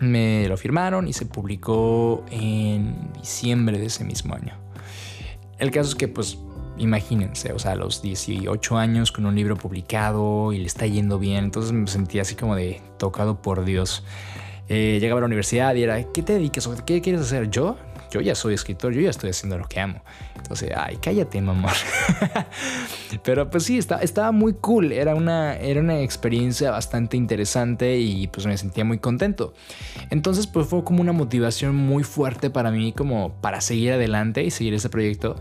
Me 0.00 0.48
lo 0.48 0.56
firmaron 0.56 1.06
y 1.06 1.12
se 1.12 1.26
publicó 1.26 2.24
en 2.30 3.12
diciembre 3.20 3.78
de 3.78 3.86
ese 3.86 4.04
mismo 4.04 4.34
año. 4.34 4.54
El 5.58 5.70
caso 5.70 5.90
es 5.90 5.94
que 5.94 6.08
pues 6.08 6.38
imagínense, 6.78 7.52
o 7.52 7.58
sea, 7.58 7.72
a 7.72 7.76
los 7.76 8.02
18 8.02 8.76
años 8.76 9.12
con 9.12 9.26
un 9.26 9.34
libro 9.34 9.56
publicado 9.56 10.52
y 10.52 10.58
le 10.58 10.66
está 10.66 10.86
yendo 10.86 11.18
bien, 11.18 11.44
entonces 11.44 11.72
me 11.72 11.86
sentía 11.86 12.22
así 12.22 12.34
como 12.34 12.56
de 12.56 12.80
tocado 12.98 13.40
por 13.40 13.64
Dios. 13.64 14.04
Eh, 14.68 14.98
llegaba 15.00 15.18
a 15.18 15.22
la 15.22 15.26
universidad 15.26 15.74
y 15.74 15.82
era, 15.82 16.02
¿qué 16.12 16.22
te 16.22 16.34
dedicas? 16.34 16.68
¿Qué 16.86 17.00
quieres 17.00 17.22
hacer? 17.22 17.50
¿Yo? 17.50 17.76
Yo 18.12 18.20
ya 18.20 18.34
soy 18.34 18.52
escritor, 18.52 18.92
yo 18.92 19.00
ya 19.00 19.08
estoy 19.08 19.30
haciendo 19.30 19.56
lo 19.56 19.66
que 19.66 19.80
amo. 19.80 20.02
Entonces, 20.36 20.70
ay, 20.76 20.98
cállate, 21.00 21.40
mamá. 21.40 21.72
Pero 23.24 23.48
pues 23.48 23.64
sí, 23.64 23.78
estaba, 23.78 24.02
estaba 24.02 24.32
muy 24.32 24.52
cool. 24.52 24.92
Era 24.92 25.14
una, 25.14 25.56
era 25.56 25.80
una 25.80 26.00
experiencia 26.00 26.70
bastante 26.70 27.16
interesante 27.16 27.96
y 27.96 28.26
pues 28.26 28.46
me 28.46 28.58
sentía 28.58 28.84
muy 28.84 28.98
contento. 28.98 29.54
Entonces, 30.10 30.46
pues 30.46 30.66
fue 30.66 30.84
como 30.84 31.00
una 31.00 31.12
motivación 31.12 31.74
muy 31.74 32.04
fuerte 32.04 32.50
para 32.50 32.70
mí, 32.70 32.92
como 32.92 33.32
para 33.40 33.62
seguir 33.62 33.92
adelante 33.92 34.44
y 34.44 34.50
seguir 34.50 34.74
ese 34.74 34.90
proyecto. 34.90 35.36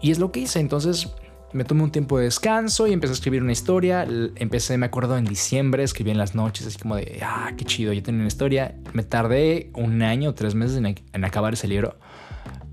Y 0.00 0.12
es 0.12 0.20
lo 0.20 0.30
que 0.30 0.40
hice. 0.40 0.60
Entonces 0.60 1.12
me 1.52 1.64
tomé 1.64 1.82
un 1.82 1.90
tiempo 1.90 2.18
de 2.18 2.24
descanso 2.24 2.86
y 2.86 2.92
empecé 2.92 3.12
a 3.12 3.14
escribir 3.14 3.42
una 3.42 3.52
historia. 3.52 4.06
Empecé, 4.36 4.78
me 4.78 4.86
acuerdo, 4.86 5.16
en 5.16 5.24
diciembre, 5.24 5.82
escribí 5.82 6.10
en 6.10 6.18
las 6.18 6.34
noches, 6.34 6.66
así 6.66 6.78
como 6.78 6.96
de, 6.96 7.20
ah, 7.22 7.52
qué 7.56 7.64
chido, 7.64 7.92
yo 7.92 8.02
tenía 8.02 8.20
una 8.20 8.28
historia. 8.28 8.74
Me 8.92 9.02
tardé 9.02 9.70
un 9.74 10.02
año 10.02 10.34
tres 10.34 10.54
meses 10.54 10.76
en, 10.76 11.24
acabar 11.24 11.54
ese 11.54 11.68
libro. 11.68 11.96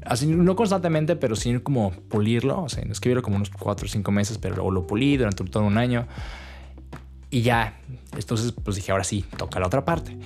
Así, 0.06 0.28
no 0.28 0.56
constantemente, 0.56 1.16
pero 1.16 1.36
sí 1.36 1.60
como 1.60 1.92
pulirlo, 1.92 2.64
o 2.64 2.70
sea, 2.70 2.84
escribirlo 2.84 3.22
como 3.22 3.36
unos 3.36 3.50
cuatro 3.50 3.86
o 3.86 3.90
cinco 3.90 4.12
meses, 4.12 4.38
pero 4.38 4.56
luego 4.56 4.72
lo 4.72 4.88
pulí 4.88 5.18
durante 5.18 5.44
todo 5.44 5.64
un 5.64 5.78
año. 5.78 6.08
Y 7.30 7.42
ya, 7.42 7.80
entonces 8.18 8.54
pues 8.54 8.76
dije, 8.76 8.92
ahora 8.92 9.04
sí, 9.04 9.24
toca 9.38 9.60
la 9.60 9.68
otra 9.68 9.86
parte. 9.86 10.18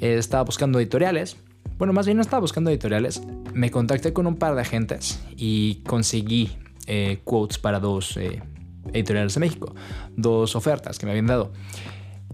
Eh, 0.00 0.16
estaba 0.18 0.44
buscando 0.44 0.78
editoriales 0.78 1.36
bueno, 1.78 1.92
más 1.92 2.06
bien 2.06 2.16
no 2.16 2.22
estaba 2.22 2.40
buscando 2.40 2.70
editoriales. 2.70 3.22
Me 3.54 3.70
contacté 3.70 4.12
con 4.12 4.28
un 4.28 4.36
par 4.36 4.54
de 4.54 4.60
agentes 4.60 5.20
y 5.36 5.82
conseguí 5.84 6.56
eh, 6.94 7.20
quotes 7.24 7.56
para 7.56 7.80
dos 7.80 8.18
eh, 8.18 8.42
editoriales 8.92 9.32
de 9.32 9.40
México. 9.40 9.74
Dos 10.14 10.54
ofertas 10.54 10.98
que 10.98 11.06
me 11.06 11.12
habían 11.12 11.26
dado. 11.26 11.50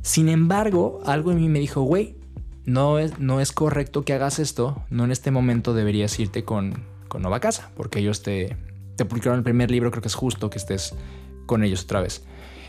Sin 0.02 0.28
embargo, 0.28 1.00
algo 1.06 1.30
en 1.30 1.40
mí 1.40 1.48
me 1.48 1.60
dijo, 1.60 1.82
güey, 1.82 2.16
no 2.64 2.98
es, 2.98 3.20
no 3.20 3.40
es 3.40 3.52
correcto 3.52 4.04
que 4.04 4.14
hagas 4.14 4.40
esto. 4.40 4.82
No 4.90 5.04
en 5.04 5.12
este 5.12 5.30
momento 5.30 5.74
deberías 5.74 6.18
irte 6.18 6.42
con, 6.42 6.82
con 7.06 7.22
Nova 7.22 7.38
Casa, 7.38 7.70
porque 7.76 8.00
ellos 8.00 8.22
te, 8.22 8.56
te 8.96 9.04
publicaron 9.04 9.38
el 9.38 9.44
primer 9.44 9.70
libro. 9.70 9.92
Creo 9.92 10.02
que 10.02 10.08
es 10.08 10.16
justo 10.16 10.50
que 10.50 10.58
estés 10.58 10.92
con 11.46 11.62
ellos 11.62 11.84
otra 11.84 12.00
vez. 12.00 12.24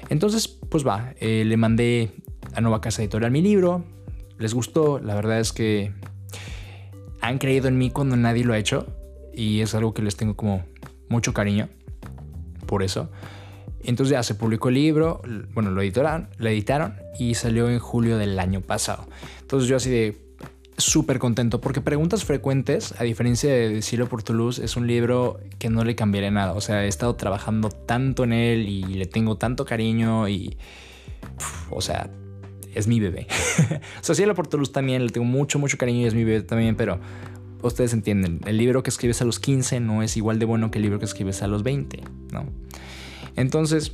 Entonces, 0.10 0.48
pues 0.48 0.86
va, 0.86 1.16
eh, 1.20 1.44
le 1.44 1.58
mandé 1.58 2.12
a 2.54 2.62
Nueva 2.62 2.82
Casa 2.82 3.02
Editorial 3.02 3.32
mi 3.32 3.42
libro. 3.42 3.84
Les 4.38 4.54
gustó, 4.54 5.00
la 5.00 5.16
verdad 5.16 5.40
es 5.40 5.54
que 5.54 5.92
han 7.20 7.40
creído 7.40 7.68
en 7.68 7.80
mí 7.80 7.90
cuando 7.90 8.16
nadie 8.16 8.46
lo 8.46 8.54
ha 8.54 8.60
hecho 8.60 8.86
y 9.34 9.62
es 9.62 9.74
algo 9.74 9.96
que 9.96 10.04
les 10.04 10.16
tengo 10.16 10.36
como 10.36 10.64
mucho 11.10 11.34
cariño 11.34 11.68
por 12.70 12.84
eso. 12.84 13.10
Entonces 13.84 14.12
ya 14.12 14.22
se 14.22 14.36
publicó 14.36 14.70
el 14.70 14.76
libro, 14.76 15.22
bueno, 15.54 15.72
lo 15.72 15.82
editaron, 15.82 16.30
lo 16.38 16.50
editaron 16.50 16.94
y 17.18 17.34
salió 17.34 17.68
en 17.70 17.80
julio 17.80 18.18
del 18.18 18.38
año 18.38 18.62
pasado. 18.62 19.08
Entonces 19.42 19.68
yo 19.68 19.78
así 19.78 19.90
de 19.90 20.22
súper 20.78 21.18
contento 21.18 21.60
porque 21.60 21.82
Preguntas 21.82 22.24
Frecuentes, 22.26 22.94
a 23.00 23.04
diferencia 23.04 23.52
de 23.52 23.82
Cielo 23.82 24.08
por 24.08 24.22
Toulouse, 24.22 24.64
es 24.64 24.78
un 24.78 24.86
libro 24.86 25.40
que 25.58 25.70
no 25.70 25.84
le 25.84 25.96
cambiaré 25.96 26.30
nada. 26.30 26.54
O 26.54 26.62
sea, 26.62 26.86
he 26.86 26.88
estado 26.88 27.16
trabajando 27.16 27.70
tanto 27.70 28.24
en 28.24 28.34
él 28.34 28.70
y 28.70 28.84
le 28.84 29.08
tengo 29.08 29.38
tanto 29.38 29.66
cariño 29.66 30.30
y... 30.30 30.56
o 31.72 31.82
sea, 31.82 32.12
es 32.76 32.88
mi 32.88 33.00
bebé. 33.00 33.28
o 34.02 34.04
sea, 34.04 34.14
Cielo 34.14 34.36
por 34.36 34.48
Toulouse 34.48 34.72
también 34.72 35.04
le 35.04 35.10
tengo 35.10 35.26
mucho, 35.26 35.58
mucho 35.58 35.78
cariño 35.78 36.02
y 36.02 36.06
es 36.06 36.14
mi 36.14 36.24
bebé 36.24 36.44
también, 36.44 36.76
pero 36.76 37.00
ustedes 37.62 37.94
entienden, 37.94 38.42
el 38.46 38.58
libro 38.58 38.84
que 38.84 38.90
escribes 38.90 39.22
a 39.22 39.26
los 39.26 39.40
15 39.40 39.80
no 39.80 40.04
es 40.04 40.18
igual 40.18 40.40
de 40.40 40.46
bueno 40.46 40.72
que 40.72 40.80
el 40.80 40.84
libro 40.84 41.00
que 41.00 41.06
escribes 41.06 41.42
a 41.42 41.48
los 41.48 41.64
20, 41.64 42.04
¿no? 42.32 42.46
Entonces, 43.36 43.94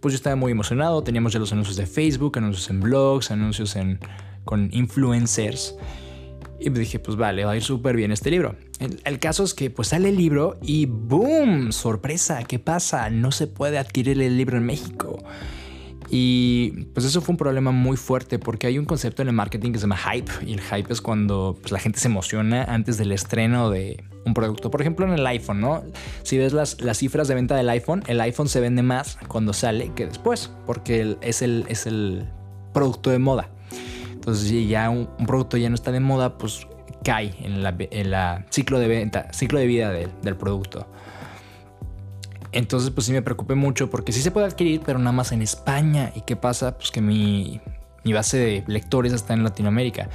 pues 0.00 0.12
yo 0.12 0.16
estaba 0.16 0.36
muy 0.36 0.52
emocionado, 0.52 1.02
teníamos 1.02 1.32
ya 1.32 1.38
los 1.38 1.52
anuncios 1.52 1.76
de 1.76 1.86
Facebook, 1.86 2.38
anuncios 2.38 2.70
en 2.70 2.80
blogs, 2.80 3.30
anuncios 3.30 3.76
en, 3.76 3.98
con 4.44 4.68
influencers. 4.72 5.76
Y 6.60 6.70
dije, 6.70 6.98
pues 6.98 7.16
vale, 7.16 7.44
va 7.44 7.52
a 7.52 7.56
ir 7.56 7.62
súper 7.62 7.94
bien 7.94 8.10
este 8.10 8.30
libro. 8.30 8.56
El, 8.80 9.00
el, 9.04 9.18
caso 9.20 9.44
es 9.44 9.54
que 9.54 9.70
pues 9.70 9.88
sale 9.88 10.08
el 10.08 10.16
libro 10.16 10.58
y 10.60 10.86
¡boom! 10.86 11.70
Sorpresa, 11.70 12.42
¿qué 12.44 12.58
pasa? 12.58 13.10
No 13.10 13.30
se 13.30 13.46
puede 13.46 13.78
adquirir 13.78 14.20
el 14.20 14.36
libro 14.36 14.56
en 14.56 14.66
México. 14.66 15.18
Y 16.10 16.86
pues 16.94 17.04
eso 17.04 17.20
fue 17.20 17.34
un 17.34 17.36
problema 17.36 17.70
muy 17.70 17.96
fuerte 17.96 18.38
porque 18.38 18.66
hay 18.66 18.78
un 18.78 18.86
concepto 18.86 19.22
en 19.22 19.28
el 19.28 19.34
marketing 19.34 19.72
que 19.72 19.78
se 19.78 19.82
llama 19.82 19.98
hype 19.98 20.30
y 20.46 20.54
el 20.54 20.60
hype 20.60 20.90
es 20.92 21.00
cuando 21.00 21.58
pues, 21.60 21.70
la 21.70 21.78
gente 21.78 21.98
se 21.98 22.08
emociona 22.08 22.64
antes 22.64 22.96
del 22.96 23.12
estreno 23.12 23.70
de 23.70 24.04
un 24.24 24.32
producto. 24.32 24.70
Por 24.70 24.80
ejemplo 24.80 25.06
en 25.06 25.12
el 25.12 25.26
iPhone, 25.26 25.60
¿no? 25.60 25.82
Si 26.22 26.38
ves 26.38 26.52
las, 26.54 26.80
las 26.80 26.98
cifras 26.98 27.28
de 27.28 27.34
venta 27.34 27.56
del 27.56 27.68
iPhone, 27.68 28.02
el 28.06 28.20
iPhone 28.22 28.48
se 28.48 28.60
vende 28.60 28.82
más 28.82 29.18
cuando 29.28 29.52
sale 29.52 29.92
que 29.94 30.06
después 30.06 30.50
porque 30.66 31.18
es, 31.20 31.42
el, 31.42 31.66
es 31.68 31.86
el 31.86 32.26
producto 32.72 33.10
de 33.10 33.18
moda. 33.18 33.50
Entonces 34.12 34.48
si 34.48 34.66
ya 34.66 34.88
un, 34.88 35.08
producto 35.26 35.58
ya 35.58 35.68
no 35.68 35.74
está 35.74 35.92
de 35.92 36.00
moda, 36.00 36.38
pues 36.38 36.66
cae 37.04 37.34
en 37.40 37.62
la, 37.62 37.74
en 37.78 38.10
la 38.10 38.46
ciclo 38.50 38.78
de 38.78 38.88
venta, 38.88 39.30
ciclo 39.32 39.58
de 39.58 39.66
vida 39.66 39.90
de, 39.90 40.08
del 40.22 40.36
producto. 40.36 40.86
Entonces, 42.52 42.90
pues 42.90 43.06
sí 43.06 43.12
me 43.12 43.22
preocupé 43.22 43.54
mucho 43.54 43.90
porque 43.90 44.12
sí 44.12 44.22
se 44.22 44.30
puede 44.30 44.46
adquirir, 44.46 44.80
pero 44.84 44.98
nada 44.98 45.12
más 45.12 45.32
en 45.32 45.42
España. 45.42 46.12
¿Y 46.14 46.22
qué 46.22 46.36
pasa? 46.36 46.76
Pues 46.76 46.90
que 46.90 47.00
mi, 47.00 47.60
mi 48.04 48.12
base 48.12 48.38
de 48.38 48.64
lectores 48.66 49.12
está 49.12 49.34
en 49.34 49.44
Latinoamérica. 49.44 50.08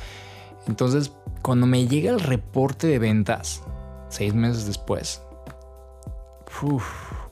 Entonces, 0.68 1.12
cuando 1.42 1.68
me 1.68 1.88
llega 1.88 2.12
el 2.12 2.20
reporte 2.20 2.88
de 2.88 3.00
ventas, 3.00 3.64
seis 4.10 4.34
meses 4.34 4.66
después, 4.66 5.22
uf, 6.62 6.86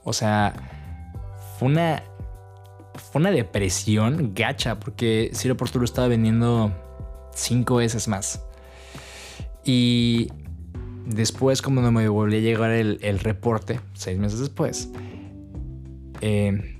o 0.03 0.13
sea, 0.13 0.53
fue 1.57 1.69
una, 1.69 2.03
fue 2.95 3.21
una 3.21 3.31
depresión 3.31 4.33
gacha 4.33 4.79
porque 4.79 5.31
Ciro 5.33 5.55
lo 5.59 5.83
estaba 5.83 6.07
vendiendo 6.07 6.71
cinco 7.33 7.75
veces 7.75 8.07
más. 8.07 8.41
Y 9.63 10.27
Después, 11.13 11.61
como 11.61 11.81
no 11.81 11.91
me 11.91 12.07
volvió 12.07 12.37
a 12.37 12.41
llegar 12.41 12.71
el, 12.71 13.19
reporte, 13.19 13.81
seis 13.93 14.17
meses 14.17 14.39
después, 14.39 14.89
eh, 16.21 16.77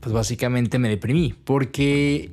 pues 0.00 0.12
básicamente 0.12 0.78
me 0.78 0.88
deprimí 0.88 1.34
porque 1.44 2.30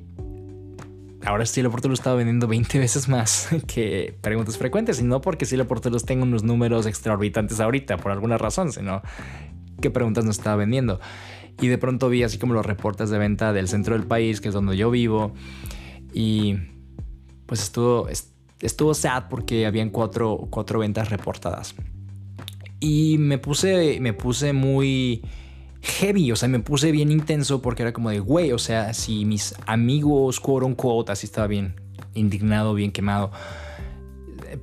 ahora 1.25 1.45
sí 1.45 1.61
Porto 1.63 1.87
lo 1.87 1.95
estaba 1.95 2.15
vendiendo 2.15 2.47
20 2.47 2.79
veces 2.79 3.09
más 3.09 3.49
que 3.67 4.15
preguntas 4.21 4.57
frecuentes 4.57 5.01
y 5.01 5.03
no 5.03 5.21
porque 5.21 5.45
sí 5.45 5.57
Porto 5.63 5.89
los 5.89 6.05
tengo 6.05 6.23
unos 6.23 6.43
números 6.43 6.85
extraorbitantes 6.85 7.59
ahorita 7.59 7.97
por 7.97 8.11
alguna 8.11 8.37
razón, 8.37 8.71
sino 8.71 9.01
que 9.81 9.89
preguntas 9.89 10.23
no 10.23 10.31
estaba 10.31 10.55
vendiendo. 10.55 11.01
Y 11.59 11.67
de 11.67 11.77
pronto 11.77 12.09
vi 12.09 12.23
así 12.23 12.37
como 12.37 12.53
los 12.53 12.65
reportes 12.65 13.09
de 13.09 13.17
venta 13.17 13.53
del 13.53 13.67
centro 13.67 13.97
del 13.97 14.07
país, 14.07 14.39
que 14.39 14.49
es 14.49 14.53
donde 14.53 14.77
yo 14.77 14.91
vivo, 14.91 15.33
y 16.13 16.55
pues 17.45 17.61
estuvo 17.61 18.07
sad 18.93 19.25
porque 19.29 19.65
habían 19.65 19.89
cuatro, 19.89 20.47
cuatro 20.50 20.79
ventas 20.79 21.09
reportadas. 21.09 21.75
Y 22.79 23.17
me 23.17 23.38
puse, 23.38 24.00
me 24.00 24.13
puse 24.13 24.53
muy 24.53 25.21
heavy, 25.81 26.31
o 26.31 26.35
sea, 26.35 26.50
me 26.50 26.59
puse 26.59 26.91
bien 26.91 27.12
intenso 27.12 27.62
porque 27.62 27.83
era 27.83 27.93
como 27.93 28.09
de, 28.09 28.19
güey, 28.19 28.51
o 28.51 28.57
sea, 28.57 28.93
si 28.93 29.25
mis 29.25 29.55
amigos, 29.65 30.39
quote 30.39 30.65
unquote, 30.65 31.12
así 31.12 31.25
estaba 31.25 31.47
bien 31.47 31.75
indignado, 32.13 32.74
bien 32.74 32.91
quemado, 32.91 33.31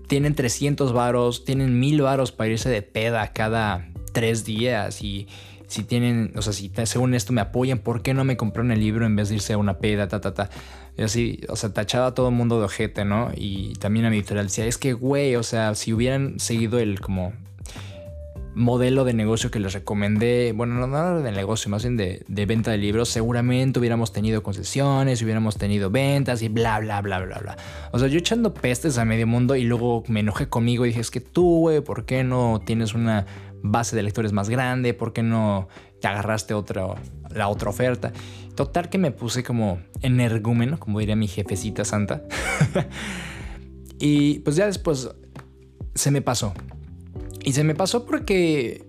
tienen 0.08 0.34
300 0.34 0.92
varos, 0.92 1.44
tienen 1.44 1.78
1000 1.78 2.02
varos 2.02 2.32
para 2.32 2.50
irse 2.50 2.68
de 2.68 2.82
peda 2.82 3.32
cada 3.32 3.88
tres 4.12 4.44
días 4.44 5.02
y 5.02 5.26
si 5.72 5.84
tienen, 5.84 6.32
o 6.36 6.42
sea, 6.42 6.52
si 6.52 6.70
según 6.84 7.14
esto 7.14 7.32
me 7.32 7.40
apoyan, 7.40 7.78
¿por 7.78 8.02
qué 8.02 8.12
no 8.12 8.24
me 8.24 8.36
compraron 8.36 8.72
el 8.72 8.80
libro 8.80 9.06
en 9.06 9.16
vez 9.16 9.30
de 9.30 9.36
irse 9.36 9.54
a 9.54 9.58
una 9.58 9.78
peda, 9.78 10.06
ta, 10.06 10.20
ta, 10.20 10.34
ta? 10.34 10.50
Y 10.98 11.02
así, 11.02 11.40
o 11.48 11.56
sea, 11.56 11.72
tachaba 11.72 12.08
a 12.08 12.14
todo 12.14 12.28
el 12.28 12.34
mundo 12.34 12.58
de 12.58 12.66
ojete, 12.66 13.06
¿no? 13.06 13.30
Y 13.34 13.72
también 13.76 14.04
a 14.04 14.10
mi 14.10 14.18
editorial 14.18 14.46
decía, 14.46 14.66
es 14.66 14.76
que, 14.76 14.92
güey, 14.92 15.34
o 15.36 15.42
sea, 15.42 15.74
si 15.74 15.94
hubieran 15.94 16.38
seguido 16.38 16.78
el 16.78 17.00
como 17.00 17.32
modelo 18.54 19.04
de 19.04 19.14
negocio 19.14 19.50
que 19.50 19.60
les 19.60 19.72
recomendé, 19.72 20.52
bueno, 20.54 20.74
no, 20.74 20.86
no 20.86 21.20
de 21.20 21.32
negocio, 21.32 21.70
más 21.70 21.84
bien 21.84 21.96
de, 21.96 22.22
de, 22.28 22.44
venta 22.44 22.70
de 22.70 22.76
libros, 22.76 23.08
seguramente 23.08 23.78
hubiéramos 23.78 24.12
tenido 24.12 24.42
concesiones, 24.42 25.22
hubiéramos 25.22 25.56
tenido 25.56 25.90
ventas 25.90 26.42
y 26.42 26.48
bla, 26.48 26.78
bla, 26.80 27.00
bla, 27.00 27.20
bla, 27.20 27.38
bla. 27.38 27.56
O 27.92 27.98
sea, 27.98 28.08
yo 28.08 28.18
echando 28.18 28.52
pestes 28.52 28.98
a 28.98 29.06
medio 29.06 29.26
mundo 29.26 29.56
y 29.56 29.64
luego 29.64 30.04
me 30.08 30.20
enojé 30.20 30.48
conmigo 30.48 30.84
y 30.84 30.88
dije, 30.88 31.00
es 31.00 31.10
que 31.10 31.20
tú, 31.20 31.60
güey, 31.60 31.80
¿por 31.80 32.04
qué 32.04 32.24
no 32.24 32.60
tienes 32.62 32.92
una 32.92 33.24
base 33.62 33.96
de 33.96 34.02
lectores 34.02 34.32
más 34.32 34.48
grande? 34.48 34.94
¿Por 34.94 35.12
qué 35.12 35.22
no 35.22 35.68
te 36.00 36.08
agarraste 36.08 36.54
otra, 36.54 36.94
la 37.30 37.48
otra 37.48 37.70
oferta? 37.70 38.12
Total 38.54 38.88
que 38.88 38.98
me 38.98 39.10
puse 39.10 39.42
como 39.42 39.80
energúmeno, 40.00 40.78
como 40.78 40.98
diría 40.98 41.16
mi 41.16 41.28
jefecita 41.28 41.84
santa. 41.84 42.22
y 43.98 44.40
pues 44.40 44.56
ya 44.56 44.66
después 44.66 45.10
se 45.94 46.10
me 46.10 46.22
pasó. 46.22 46.52
Y 47.44 47.52
se 47.52 47.64
me 47.64 47.74
pasó 47.74 48.04
porque 48.04 48.86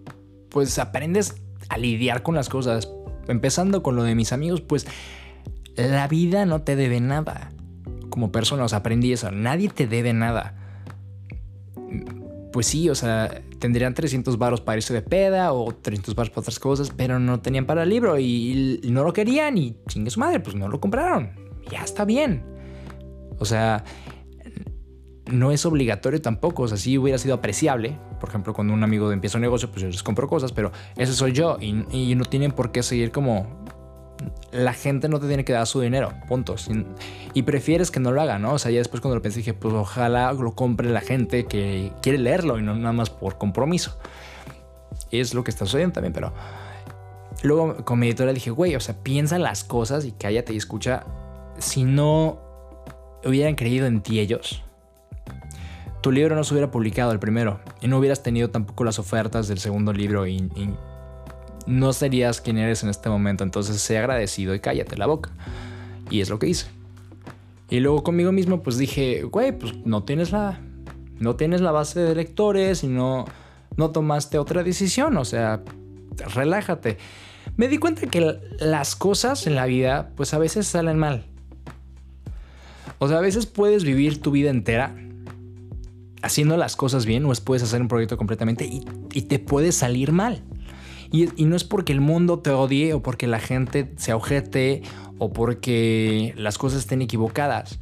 pues 0.50 0.78
aprendes 0.80 1.36
a 1.70 1.78
lidiar 1.78 2.24
con 2.24 2.36
las 2.36 2.50
cosas. 2.50 2.90
Empezando 3.28 3.84
con 3.84 3.96
lo 3.96 4.04
de 4.04 4.16
mis 4.16 4.34
amigos, 4.34 4.62
pues 4.62 4.86
la 5.76 6.08
vida 6.08 6.46
no 6.46 6.62
te 6.62 6.76
debe 6.76 7.00
nada. 7.00 7.52
Como 8.10 8.32
persona, 8.32 8.66
o 8.66 8.76
aprendí 8.76 9.14
eso. 9.14 9.32
Nadie 9.32 9.70
te 9.70 9.88
debe 9.88 10.14
nada 10.14 10.63
pues 12.54 12.68
sí, 12.68 12.88
o 12.88 12.96
sea, 12.96 13.42
tendrían 13.58 13.96
300 13.96 14.38
baros 14.38 14.62
para 14.62 14.78
irse 14.78 14.94
de 14.94 15.02
peda 15.02 15.52
o 15.54 15.74
300 15.74 16.14
baros 16.14 16.30
para 16.30 16.42
otras 16.42 16.60
cosas, 16.60 16.94
pero 16.96 17.18
no 17.20 17.42
tenían 17.42 17.66
para 17.66 17.82
el 17.82 17.90
libro 17.90 18.18
y, 18.20 18.80
no 18.86 19.04
lo 19.04 19.12
querían 19.12 19.58
y 19.58 19.76
chingue 19.88 20.12
su 20.12 20.20
madre, 20.20 20.40
pues 20.40 20.56
no 20.56 20.68
lo 20.68 20.80
compraron. 20.80 21.32
Ya 21.72 21.84
está 21.84 22.06
bien. 22.06 22.44
O 23.40 23.46
sea, 23.46 23.84
no 25.32 25.52
es 25.52 25.66
obligatorio 25.66 26.22
tampoco. 26.22 26.64
O 26.64 26.68
sea, 26.68 26.78
sí 26.78 26.96
hubiera 26.98 27.18
sido 27.18 27.34
apreciable. 27.34 27.98
Por 28.20 28.30
ejemplo, 28.30 28.54
cuando 28.54 28.74
un 28.74 28.84
amigo 28.84 29.12
empieza 29.12 29.40
un 29.40 29.42
negocio, 29.42 29.72
pues 29.72 29.82
yo 29.82 29.88
les 29.88 30.04
compro 30.04 30.28
cosas, 30.28 30.52
pero 30.52 30.72
ese 30.96 31.14
soy 31.14 31.32
yo 31.32 31.58
y, 31.60 31.84
y 31.92 32.14
no 32.14 32.24
tienen 32.26 32.52
por 32.52 32.72
qué 32.72 32.84
seguir 32.84 33.12
como 33.12 33.66
la 34.52 34.74
gente 34.74 35.10
no 35.10 35.20
te 35.20 35.28
tiene 35.28 35.44
que 35.46 35.54
dar 35.54 35.66
su 35.66 35.82
dinero, 35.82 36.14
punto. 36.28 36.56
Y 37.34 37.44
prefieres 37.44 37.92
que 37.92 38.00
no 38.00 38.12
lo 38.12 38.22
haga, 38.22 38.40
¿no? 38.40 38.54
O 38.54 38.60
sea, 38.60 38.72
ya 38.72 38.78
después 38.78 39.02
cuando 39.02 39.16
lo 39.16 39.22
pensé 39.22 39.40
dije, 39.40 39.54
pues 39.54 39.74
ojalá 39.74 40.32
lo 40.34 40.54
compre 40.54 40.90
la 40.90 41.02
gente 41.02 41.46
que 41.46 41.92
quiere 42.02 42.18
leerlo 42.18 42.60
y 42.60 42.62
no 42.62 42.76
nada 42.76 42.94
más 42.94 43.10
por 43.10 43.38
compromiso. 43.38 43.98
Es 45.12 45.34
lo 45.34 45.44
que 45.44 45.52
está 45.52 45.66
sucediendo 45.66 45.94
también, 45.94 46.14
pero 46.14 46.34
luego 47.42 47.84
con 47.86 48.00
mi 48.00 48.08
editora 48.08 48.34
dije, 48.34 48.52
güey, 48.52 48.76
o 48.76 48.80
sea, 48.80 48.96
piensa 48.96 49.40
las 49.40 49.64
cosas 49.64 50.06
y 50.06 50.12
cállate 50.12 50.54
y 50.54 50.58
escucha. 50.58 51.06
Si 51.58 51.84
no 51.84 52.40
hubieran 53.26 53.56
creído 53.56 53.88
en 53.88 54.02
ti 54.02 54.20
ellos, 54.20 54.64
tu 56.02 56.12
libro 56.12 56.36
no 56.36 56.44
se 56.44 56.54
hubiera 56.54 56.70
publicado 56.70 57.12
el 57.12 57.20
primero 57.20 57.60
y 57.82 57.88
no 57.88 57.98
hubieras 57.98 58.22
tenido 58.24 58.50
tampoco 58.50 58.84
las 58.84 59.00
ofertas 59.00 59.48
del 59.48 59.60
segundo 59.60 59.94
libro 59.94 60.28
y 60.28 60.50
no 61.66 61.94
serías 61.94 62.42
quien 62.42 62.58
eres 62.58 62.84
en 62.84 62.90
este 62.90 63.10
momento. 63.10 63.44
Entonces 63.44 63.82
sé 63.82 63.98
agradecido 63.98 64.54
y 64.56 64.60
cállate 64.60 64.98
la 64.98 65.06
boca. 65.06 65.32
Y 66.10 66.22
es 66.22 66.30
lo 66.30 66.40
que 66.40 66.48
hice. 66.48 66.68
Y 67.70 67.80
luego 67.80 68.04
conmigo 68.04 68.32
mismo 68.32 68.62
pues 68.62 68.78
dije, 68.78 69.24
güey, 69.24 69.58
pues 69.58 69.74
no 69.86 70.04
tienes 70.04 70.32
la, 70.32 70.60
no 71.20 71.36
tienes 71.36 71.62
la 71.62 71.72
base 71.72 72.00
de 72.00 72.16
lectores 72.16 72.84
y 72.84 72.88
no, 72.88 73.26
no 73.78 73.92
tomaste 73.92 74.38
otra 74.38 74.64
decisión. 74.64 75.18
O 75.18 75.26
sea, 75.26 75.62
relájate. 76.36 76.98
Me 77.58 77.68
di 77.68 77.78
cuenta 77.78 78.08
que 78.08 78.40
las 78.60 78.96
cosas 78.96 79.48
en 79.48 79.56
la 79.56 79.66
vida 79.66 80.12
pues 80.16 80.34
a 80.34 80.38
veces 80.38 80.68
salen 80.68 80.98
mal. 80.98 81.26
O 83.00 83.08
sea, 83.08 83.18
a 83.18 83.22
veces 83.22 83.46
puedes 83.46 83.84
vivir 83.84 84.22
tu 84.22 84.32
vida 84.32 84.50
entera 84.50 84.96
haciendo 86.22 86.56
las 86.56 86.78
cosas 86.78 87.06
bien 87.06 87.26
o 87.26 87.34
puedes 87.44 87.64
hacer 87.64 87.82
un 87.82 87.90
proyecto 87.90 88.18
completamente 88.18 88.66
y, 88.66 88.86
y 89.12 89.24
te 89.24 89.40
puede 89.40 89.72
salir 89.72 90.14
mal. 90.14 90.42
Y, 91.14 91.46
no 91.46 91.56
es 91.56 91.64
porque 91.64 91.94
el 91.94 92.02
mundo 92.02 92.40
te 92.40 92.50
odie 92.50 92.94
o 92.94 93.04
porque 93.04 93.28
la 93.28 93.40
gente 93.40 93.94
se 93.98 94.14
ojete 94.14 94.82
o 95.20 95.32
porque 95.32 96.34
las 96.36 96.58
cosas 96.58 96.80
estén 96.80 97.04
equivocadas. 97.04 97.78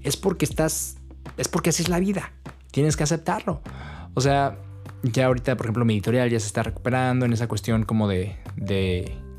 Es 0.00 0.16
porque 0.16 0.46
estás 0.46 0.96
es 1.36 1.48
porque 1.48 1.70
así 1.70 1.82
es 1.82 1.88
la 1.88 2.00
vida. 2.00 2.32
Tienes 2.70 2.96
que 2.96 3.02
aceptarlo. 3.02 3.60
O 4.14 4.20
sea, 4.20 4.58
ya 5.02 5.26
ahorita, 5.26 5.56
por 5.56 5.66
ejemplo, 5.66 5.84
mi 5.84 5.94
editorial 5.94 6.30
ya 6.30 6.40
se 6.40 6.46
está 6.46 6.62
recuperando 6.62 7.26
en 7.26 7.32
esa 7.32 7.48
cuestión 7.48 7.84
como 7.84 8.08
de, 8.08 8.36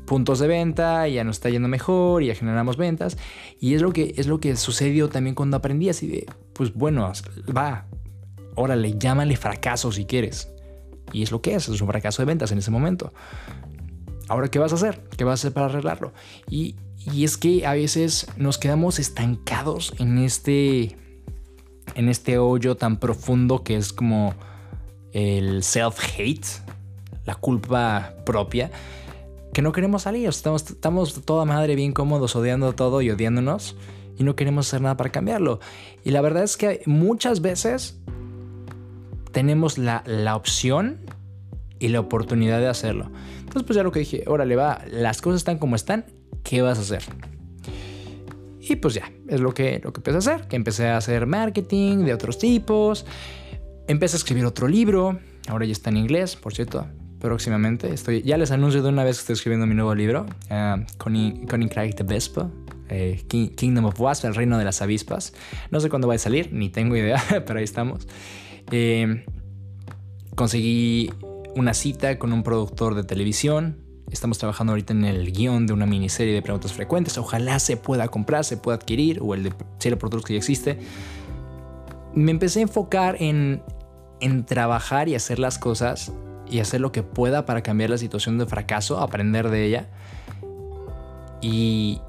puntos 0.06 0.38
de 0.38 0.46
venta, 0.46 1.08
ya 1.08 1.24
nos 1.24 1.36
está 1.36 1.50
yendo 1.50 1.68
mejor, 1.68 2.22
ya 2.22 2.34
generamos 2.34 2.76
ventas. 2.76 3.18
Y 3.60 3.74
es 3.74 3.82
lo 3.82 3.92
que, 3.92 4.14
es 4.16 4.26
lo 4.26 4.38
que 4.38 4.54
sucedió 4.56 5.08
también 5.08 5.34
cuando 5.34 5.56
aprendí 5.56 5.88
así 5.88 6.06
de, 6.06 6.26
pues 6.52 6.72
bueno, 6.74 7.10
va, 7.56 7.86
órale, 8.54 8.96
llámale 8.98 9.36
fracaso 9.36 9.90
si 9.90 10.04
quieres. 10.04 10.53
Y 11.12 11.22
es 11.22 11.30
lo 11.30 11.40
que 11.40 11.54
es, 11.54 11.68
es 11.68 11.80
un 11.80 11.88
fracaso 11.88 12.22
de 12.22 12.26
ventas 12.26 12.52
en 12.52 12.58
ese 12.58 12.70
momento. 12.70 13.12
Ahora, 14.28 14.48
¿qué 14.48 14.58
vas 14.58 14.72
a 14.72 14.76
hacer? 14.76 15.02
¿Qué 15.16 15.24
vas 15.24 15.32
a 15.32 15.40
hacer 15.40 15.52
para 15.52 15.66
arreglarlo? 15.66 16.12
Y, 16.48 16.76
y 17.12 17.24
es 17.24 17.36
que 17.36 17.66
a 17.66 17.74
veces 17.74 18.26
nos 18.36 18.58
quedamos 18.58 18.98
estancados 18.98 19.94
en 19.98 20.18
este, 20.18 20.96
en 21.94 22.08
este 22.08 22.38
hoyo 22.38 22.76
tan 22.76 22.98
profundo 22.98 23.62
que 23.62 23.76
es 23.76 23.92
como 23.92 24.34
el 25.12 25.62
self-hate, 25.62 26.46
la 27.26 27.34
culpa 27.34 28.14
propia, 28.24 28.70
que 29.52 29.62
no 29.62 29.72
queremos 29.72 30.02
salir. 30.02 30.28
Estamos, 30.28 30.70
estamos 30.70 31.22
toda 31.24 31.44
madre 31.44 31.76
bien 31.76 31.92
cómodos 31.92 32.34
odiando 32.34 32.72
todo 32.72 33.02
y 33.02 33.10
odiándonos 33.10 33.76
y 34.18 34.24
no 34.24 34.36
queremos 34.36 34.68
hacer 34.68 34.80
nada 34.80 34.96
para 34.96 35.10
cambiarlo. 35.10 35.60
Y 36.04 36.10
la 36.10 36.20
verdad 36.20 36.42
es 36.42 36.56
que 36.56 36.82
muchas 36.86 37.40
veces 37.40 38.00
tenemos 39.34 39.76
la, 39.76 40.02
la 40.06 40.36
opción 40.36 41.00
y 41.78 41.88
la 41.88 42.00
oportunidad 42.00 42.60
de 42.60 42.68
hacerlo. 42.68 43.10
Entonces, 43.40 43.64
pues 43.64 43.76
ya 43.76 43.82
lo 43.82 43.92
que 43.92 43.98
dije, 43.98 44.24
órale, 44.26 44.56
va, 44.56 44.80
las 44.90 45.20
cosas 45.20 45.42
están 45.42 45.58
como 45.58 45.76
están, 45.76 46.06
¿qué 46.42 46.62
vas 46.62 46.78
a 46.78 46.80
hacer? 46.80 47.02
Y 48.60 48.76
pues 48.76 48.94
ya, 48.94 49.12
es 49.28 49.40
lo 49.40 49.52
que, 49.52 49.82
lo 49.84 49.92
que 49.92 49.98
empecé 49.98 50.16
a 50.16 50.18
hacer, 50.18 50.48
que 50.48 50.56
empecé 50.56 50.88
a 50.88 50.96
hacer 50.96 51.26
marketing 51.26 51.98
de 51.98 52.14
otros 52.14 52.38
tipos, 52.38 53.04
empecé 53.86 54.16
a 54.16 54.18
escribir 54.18 54.46
otro 54.46 54.68
libro, 54.68 55.18
ahora 55.48 55.66
ya 55.66 55.72
está 55.72 55.90
en 55.90 55.98
inglés, 55.98 56.36
por 56.36 56.54
cierto, 56.54 56.86
próximamente. 57.18 57.92
Estoy, 57.92 58.22
ya 58.22 58.38
les 58.38 58.50
anuncio 58.50 58.82
de 58.82 58.88
una 58.88 59.04
vez 59.04 59.16
que 59.16 59.20
estoy 59.20 59.34
escribiendo 59.34 59.66
mi 59.66 59.74
nuevo 59.74 59.94
libro, 59.94 60.24
uh, 60.50 60.82
Conning, 60.96 61.68
Craig 61.68 61.94
the 61.94 62.04
Vespa, 62.04 62.48
eh, 62.88 63.22
Kingdom 63.28 63.84
of 63.84 64.00
Wasp, 64.00 64.24
el 64.24 64.34
reino 64.34 64.56
de 64.56 64.64
las 64.64 64.80
avispas. 64.80 65.34
No 65.70 65.80
sé 65.80 65.90
cuándo 65.90 66.08
va 66.08 66.14
a 66.14 66.18
salir, 66.18 66.50
ni 66.52 66.70
tengo 66.70 66.96
idea, 66.96 67.22
pero 67.46 67.58
ahí 67.58 67.64
estamos. 67.64 68.06
Eh, 68.70 69.24
conseguí 70.34 71.10
una 71.56 71.74
cita 71.74 72.18
con 72.18 72.32
un 72.32 72.42
productor 72.42 72.94
de 72.94 73.04
televisión. 73.04 73.80
Estamos 74.10 74.38
trabajando 74.38 74.72
ahorita 74.72 74.92
en 74.92 75.04
el 75.04 75.32
guion 75.32 75.66
de 75.66 75.72
una 75.72 75.86
miniserie 75.86 76.34
de 76.34 76.42
preguntas 76.42 76.72
frecuentes. 76.72 77.18
Ojalá 77.18 77.58
se 77.58 77.76
pueda 77.76 78.08
comprar, 78.08 78.44
se 78.44 78.56
pueda 78.56 78.76
adquirir, 78.76 79.20
o 79.22 79.34
el 79.34 79.44
de 79.44 79.52
serie 79.78 79.96
productos 79.96 80.24
que 80.24 80.34
ya 80.34 80.38
existe. 80.38 80.78
Me 82.14 82.30
empecé 82.30 82.60
a 82.60 82.62
enfocar 82.62 83.16
en, 83.18 83.62
trabajar 84.46 85.08
y 85.08 85.14
hacer 85.14 85.38
las 85.38 85.58
cosas 85.58 86.12
y 86.48 86.60
hacer 86.60 86.80
lo 86.80 86.92
que 86.92 87.02
pueda 87.02 87.44
para 87.44 87.62
cambiar 87.62 87.90
la 87.90 87.98
situación 87.98 88.38
de 88.38 88.46
fracaso, 88.46 88.98
aprender 88.98 89.50
de 89.50 89.64
ella 89.64 89.88
y 91.40 92.00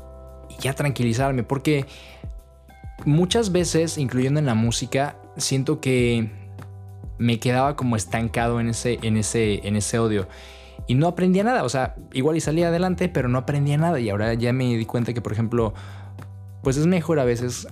ya 0.59 0.73
tranquilizarme, 0.73 1.43
porque 1.43 1.85
muchas 3.05 3.51
veces, 3.51 3.97
incluyendo 3.97 4.39
en 4.39 4.45
la 4.45 4.55
música, 4.55 5.17
siento 5.37 5.81
que 5.81 6.44
me 7.17 7.39
quedaba 7.39 7.75
como 7.75 7.95
estancado 7.95 8.59
en 8.59 8.69
ese, 8.69 8.99
en 9.01 9.17
ese, 9.17 9.67
en 9.67 9.75
ese 9.75 9.99
odio. 9.99 10.27
Y 10.87 10.95
no 10.95 11.07
aprendía 11.07 11.43
nada, 11.43 11.63
o 11.63 11.69
sea, 11.69 11.95
igual 12.13 12.37
y 12.37 12.41
salía 12.41 12.67
adelante, 12.67 13.09
pero 13.09 13.27
no 13.27 13.37
aprendía 13.37 13.77
nada. 13.77 13.99
Y 13.99 14.09
ahora 14.09 14.33
ya 14.33 14.53
me 14.53 14.65
di 14.75 14.85
cuenta 14.85 15.13
que, 15.13 15.21
por 15.21 15.31
ejemplo, 15.31 15.73
pues 16.61 16.77
es 16.77 16.85
mejor 16.85 17.19
a 17.19 17.25
veces 17.25 17.67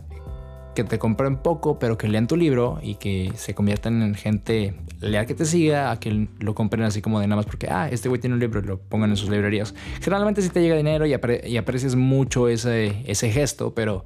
que 0.73 0.83
te 0.83 0.97
compren 0.97 1.37
poco, 1.37 1.77
pero 1.77 1.97
que 1.97 2.07
lean 2.07 2.27
tu 2.27 2.35
libro 2.35 2.79
y 2.81 2.95
que 2.95 3.31
se 3.35 3.53
conviertan 3.53 4.01
en 4.01 4.15
gente 4.15 4.75
leal 5.01 5.25
que 5.25 5.35
te 5.35 5.45
siga, 5.45 5.91
a 5.91 5.99
que 5.99 6.27
lo 6.39 6.55
compren 6.55 6.83
así 6.83 7.01
como 7.01 7.19
de 7.19 7.27
nada 7.27 7.37
más 7.37 7.45
porque, 7.45 7.67
ah, 7.69 7.89
este 7.89 8.09
güey 8.09 8.19
tiene 8.19 8.33
un 8.33 8.39
libro 8.39 8.59
y 8.59 8.63
lo 8.63 8.79
pongan 8.79 9.11
en 9.11 9.17
sus 9.17 9.29
librerías. 9.29 9.75
Generalmente 10.01 10.41
si 10.41 10.49
te 10.49 10.61
llega 10.61 10.75
dinero 10.75 11.05
y, 11.05 11.11
y 11.11 11.57
aprecias 11.57 11.95
mucho 11.95 12.47
ese, 12.47 13.03
ese 13.05 13.29
gesto, 13.29 13.75
pero 13.75 14.03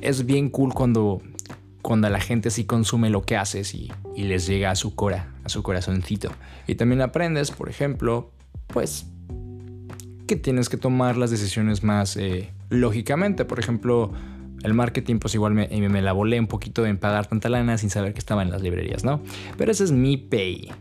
es 0.00 0.24
bien 0.24 0.48
cool 0.48 0.72
cuando 0.72 1.20
cuando 1.86 2.10
la 2.10 2.18
gente 2.18 2.50
sí 2.50 2.64
consume 2.64 3.10
lo 3.10 3.22
que 3.22 3.36
haces 3.36 3.72
y, 3.72 3.92
les 4.16 4.48
llega 4.48 4.72
a 4.72 4.74
su 4.74 4.96
cora, 4.96 5.32
a 5.44 5.48
su 5.48 5.62
corazoncito. 5.62 6.32
Y 6.66 6.74
también 6.74 7.00
aprendes, 7.00 7.52
por 7.52 7.68
ejemplo, 7.68 8.32
pues 8.66 9.06
que 10.26 10.34
tienes 10.34 10.68
que 10.68 10.78
tomar 10.78 11.16
las 11.16 11.30
decisiones 11.30 11.84
más 11.84 12.16
eh, 12.16 12.50
lógicamente. 12.70 13.44
Por 13.44 13.60
ejemplo, 13.60 14.12
el 14.64 14.74
marketing, 14.74 15.20
pues 15.20 15.36
igual 15.36 15.54
me, 15.54 15.68
me, 15.68 16.02
la 16.02 16.10
volé 16.10 16.40
un 16.40 16.48
poquito 16.48 16.84
en 16.84 16.98
pagar 16.98 17.28
tanta 17.28 17.48
lana 17.48 17.78
sin 17.78 17.90
saber 17.90 18.14
que 18.14 18.18
estaba 18.18 18.42
en 18.42 18.50
las 18.50 18.62
librerías, 18.62 19.04
¿no? 19.04 19.22
Pero 19.56 19.70
ese 19.70 19.84
es 19.84 19.92
mi 19.92 20.16
pay. 20.16 20.72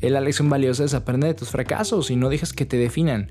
La 0.00 0.20
lección 0.20 0.50
valiosa 0.50 0.82
es 0.82 0.94
aprender 0.94 1.28
de 1.28 1.34
tus 1.34 1.50
fracasos 1.50 2.10
y 2.10 2.16
no 2.16 2.28
dejes 2.28 2.52
que 2.52 2.66
te 2.66 2.78
definan. 2.78 3.28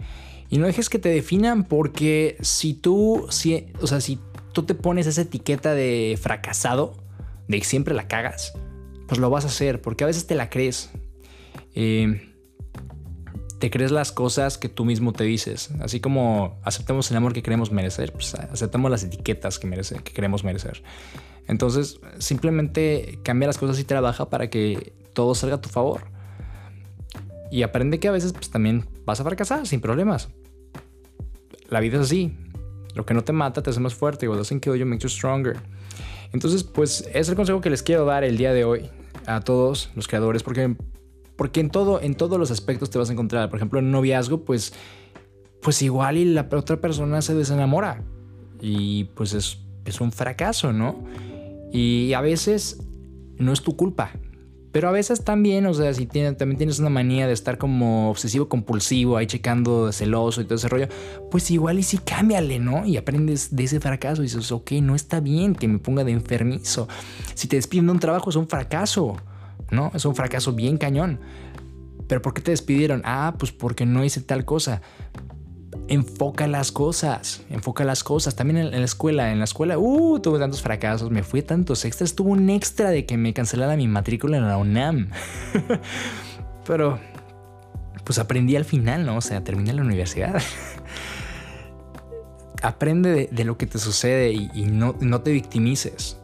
Y 0.50 0.60
no 0.60 0.66
dejes 0.66 0.90
que 0.90 0.98
te 0.98 1.10
definan 1.10 1.66
porque 1.66 2.38
si 2.40 2.74
tú, 2.74 3.26
si, 3.30 3.66
o 3.82 3.88
sea, 3.88 4.00
si 4.00 4.18
tú 4.54 4.64
te 4.64 4.76
pones 4.76 5.08
esa 5.08 5.22
etiqueta 5.22 5.74
de 5.74 6.18
fracasado, 6.22 6.96
de 7.48 7.60
que 7.60 7.66
siempre 7.66 7.94
la 7.94 8.08
cagas, 8.08 8.54
pues 9.08 9.20
lo 9.20 9.30
vas 9.30 9.46
a 9.46 9.48
hacer, 9.48 9.82
porque 9.82 10.04
a 10.04 10.08
veces 10.08 10.28
te 10.28 10.36
la 10.36 10.50
crees. 10.50 10.90
Eh, 11.76 12.28
te 13.60 13.70
crees 13.70 13.92
las 13.92 14.12
cosas 14.12 14.58
que 14.58 14.70
tú 14.70 14.86
mismo 14.86 15.14
te 15.14 15.24
dices. 15.24 15.70
Así 15.82 16.00
como 16.00 16.60
aceptamos 16.64 17.12
el 17.12 17.18
amor 17.18 17.34
que 17.34 17.44
queremos 17.44 17.72
merecer, 17.72 18.12
pues 18.12 18.34
aceptamos 18.34 18.90
las 18.90 19.04
etiquetas 19.04 19.60
que, 19.60 19.70
que 19.70 20.14
queremos 20.14 20.44
merecer. 20.44 20.82
Entonces, 21.48 22.00
simplemente 22.18 23.20
cambia 23.24 23.48
las 23.48 23.58
cosas 23.58 23.80
y 23.80 23.84
trabaja 23.84 24.30
para 24.30 24.50
que 24.50 24.94
todo 25.14 25.36
salga 25.36 25.58
a 25.58 25.62
tu 25.62 25.70
favor. 25.70 26.06
Y 27.52 27.64
aprende 27.64 28.00
que 28.00 28.08
a 28.08 28.12
veces 28.12 28.34
pues, 28.34 28.50
también 28.50 28.88
vas 29.06 29.20
a 29.20 29.24
fracasar 29.24 29.68
sin 29.68 29.80
problemas. 29.80 30.30
La 31.70 31.80
vida 31.80 31.98
es 31.98 32.04
así. 32.04 32.36
Lo 32.96 33.06
que 33.06 33.14
no 33.14 33.24
te 33.24 33.32
mata 33.32 33.62
te 33.62 33.70
hace 33.70 33.80
más 33.80 33.94
fuerte. 33.94 34.28
What 34.28 34.38
doesn't 34.38 34.62
kill 34.62 34.76
you 34.76 34.86
makes 34.86 35.04
you 35.04 35.10
stronger. 35.10 35.58
Entonces, 36.34 36.64
pues 36.64 37.08
es 37.14 37.30
el 37.30 37.36
consejo 37.36 37.62
que 37.62 37.70
les 37.70 37.84
quiero 37.84 38.06
dar 38.06 38.24
el 38.24 38.38
día 38.38 38.54
de 38.54 38.64
hoy 38.64 38.90
a 39.26 39.42
todos 39.42 39.90
los 39.96 40.08
creadores, 40.08 40.44
porque, 40.44 40.76
porque 41.36 41.60
en, 41.60 41.70
todo, 41.70 42.02
en 42.02 42.16
todos 42.16 42.40
los 42.40 42.52
aspectos 42.52 42.90
te 42.90 42.98
vas 42.98 43.10
a 43.10 43.14
encontrar. 43.14 43.50
Por 43.50 43.58
ejemplo, 43.58 43.80
en 43.80 43.92
noviazgo, 43.92 44.44
pues, 44.46 44.74
pues 45.62 45.82
igual 45.82 46.18
y 46.18 46.26
la 46.26 46.48
otra 46.52 46.80
persona 46.80 47.22
se 47.22 47.36
desenamora. 47.36 48.04
Y 48.62 49.06
pues 49.16 49.34
es, 49.34 49.60
es 49.86 50.00
un 50.02 50.12
fracaso, 50.12 50.72
¿no? 50.72 51.04
Y 51.72 52.14
a 52.14 52.22
veces 52.22 52.82
no 53.38 53.54
es 53.54 53.62
tu 53.62 53.76
culpa. 53.76 54.12
Pero 54.72 54.88
a 54.88 54.92
veces 54.92 55.24
también, 55.24 55.66
o 55.66 55.74
sea, 55.74 55.94
si 55.94 56.06
también 56.06 56.58
tienes 56.58 56.80
una 56.80 56.90
manía 56.90 57.28
de 57.28 57.34
estar 57.34 57.58
como 57.58 58.10
obsesivo 58.10 58.48
compulsivo, 58.48 59.18
ahí 59.18 59.28
checando 59.28 59.92
celoso 59.92 60.42
y 60.42 60.46
todo 60.46 60.56
ese 60.56 60.70
rollo, 60.70 60.88
pues 61.30 61.52
igual 61.52 61.80
y 61.80 61.84
sí 61.84 61.98
cámbiale, 61.98 62.60
¿no? 62.60 62.86
Y 62.86 62.96
aprendes 62.96 63.54
de 63.56 63.66
ese 63.66 63.82
fracaso 63.82 64.22
y 64.22 64.26
dices, 64.26 64.52
ok, 64.52 64.72
no 64.82 64.96
está 64.96 65.20
bien 65.20 65.56
que 65.56 65.68
me 65.68 65.80
ponga 65.80 66.04
de 66.06 66.14
enfermizo. 66.14 66.88
Si 67.34 67.48
te 67.48 67.58
despiden 67.58 67.88
de 67.88 67.92
un 67.94 68.00
trabajo 68.00 68.30
es 68.30 68.38
un 68.38 68.48
fracaso, 68.48 69.18
¿no? 69.72 69.92
Es 69.94 70.06
un 70.06 70.16
fracaso 70.16 70.54
bien 70.54 70.78
cañón. 70.78 71.20
¿Pero 72.08 72.22
por 72.22 72.34
qué 72.34 72.42
te 72.42 72.52
despidieron? 72.52 73.02
Ah, 73.04 73.36
pues 73.38 73.52
porque 73.52 73.86
no 73.86 74.04
hice 74.06 74.22
tal 74.22 74.46
cosa 74.46 74.82
enfoca 75.92 76.48
las 76.48 76.72
cosas, 76.72 77.42
enfoca 77.50 77.84
las 77.84 78.04
cosas. 78.04 78.36
También 78.36 78.60
en, 78.60 78.72
la 78.72 78.86
escuela, 78.86 79.34
en 79.34 79.40
la 79.40 79.44
escuela, 79.44 79.78
uh, 79.78 80.20
tuve 80.20 80.40
tantos 80.40 80.62
fracasos, 80.62 81.12
me 81.12 81.22
fui 81.22 81.42
tantos 81.42 81.84
extras, 81.84 82.16
tuve 82.16 82.32
un 82.32 82.50
extra 82.50 82.92
de 82.92 83.06
que 83.06 83.18
me 83.18 83.34
cancelara 83.34 83.76
mi 83.76 83.90
matrícula 83.90 84.38
en 84.38 84.48
la 84.48 84.56
UNAM. 84.58 85.10
Pero, 86.66 86.98
pues 88.06 88.20
aprendí 88.20 88.56
al 88.56 88.64
final, 88.64 89.06
¿no? 89.06 89.18
O 89.18 89.22
sea, 89.22 89.44
terminé 89.44 89.74
la 89.74 89.82
universidad. 89.82 90.42
Aprende 92.64 93.28
de, 93.30 93.44
lo 93.44 93.58
que 93.58 93.66
te 93.66 93.78
sucede 93.78 94.32
y, 94.32 94.66
no, 94.68 94.96
no 95.02 95.22
te 95.22 95.32
victimices. 95.32 96.18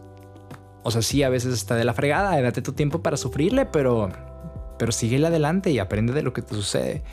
O 0.84 0.92
sea, 0.92 1.02
sí, 1.02 1.24
a 1.24 1.30
veces 1.30 1.54
está 1.54 1.76
de 1.76 1.84
la 1.84 1.94
fregada, 1.94 2.40
date 2.40 2.62
tu 2.62 2.72
tiempo 2.72 3.02
para 3.02 3.18
sufrirle, 3.18 3.66
pero, 3.66 4.10
pero 4.80 4.94
sigue 4.94 5.26
adelante 5.26 5.72
y 5.72 5.80
aprende 5.80 6.14
de 6.14 6.22
lo 6.22 6.32
que 6.32 6.42
te 6.42 6.56
sucede. 6.56 7.04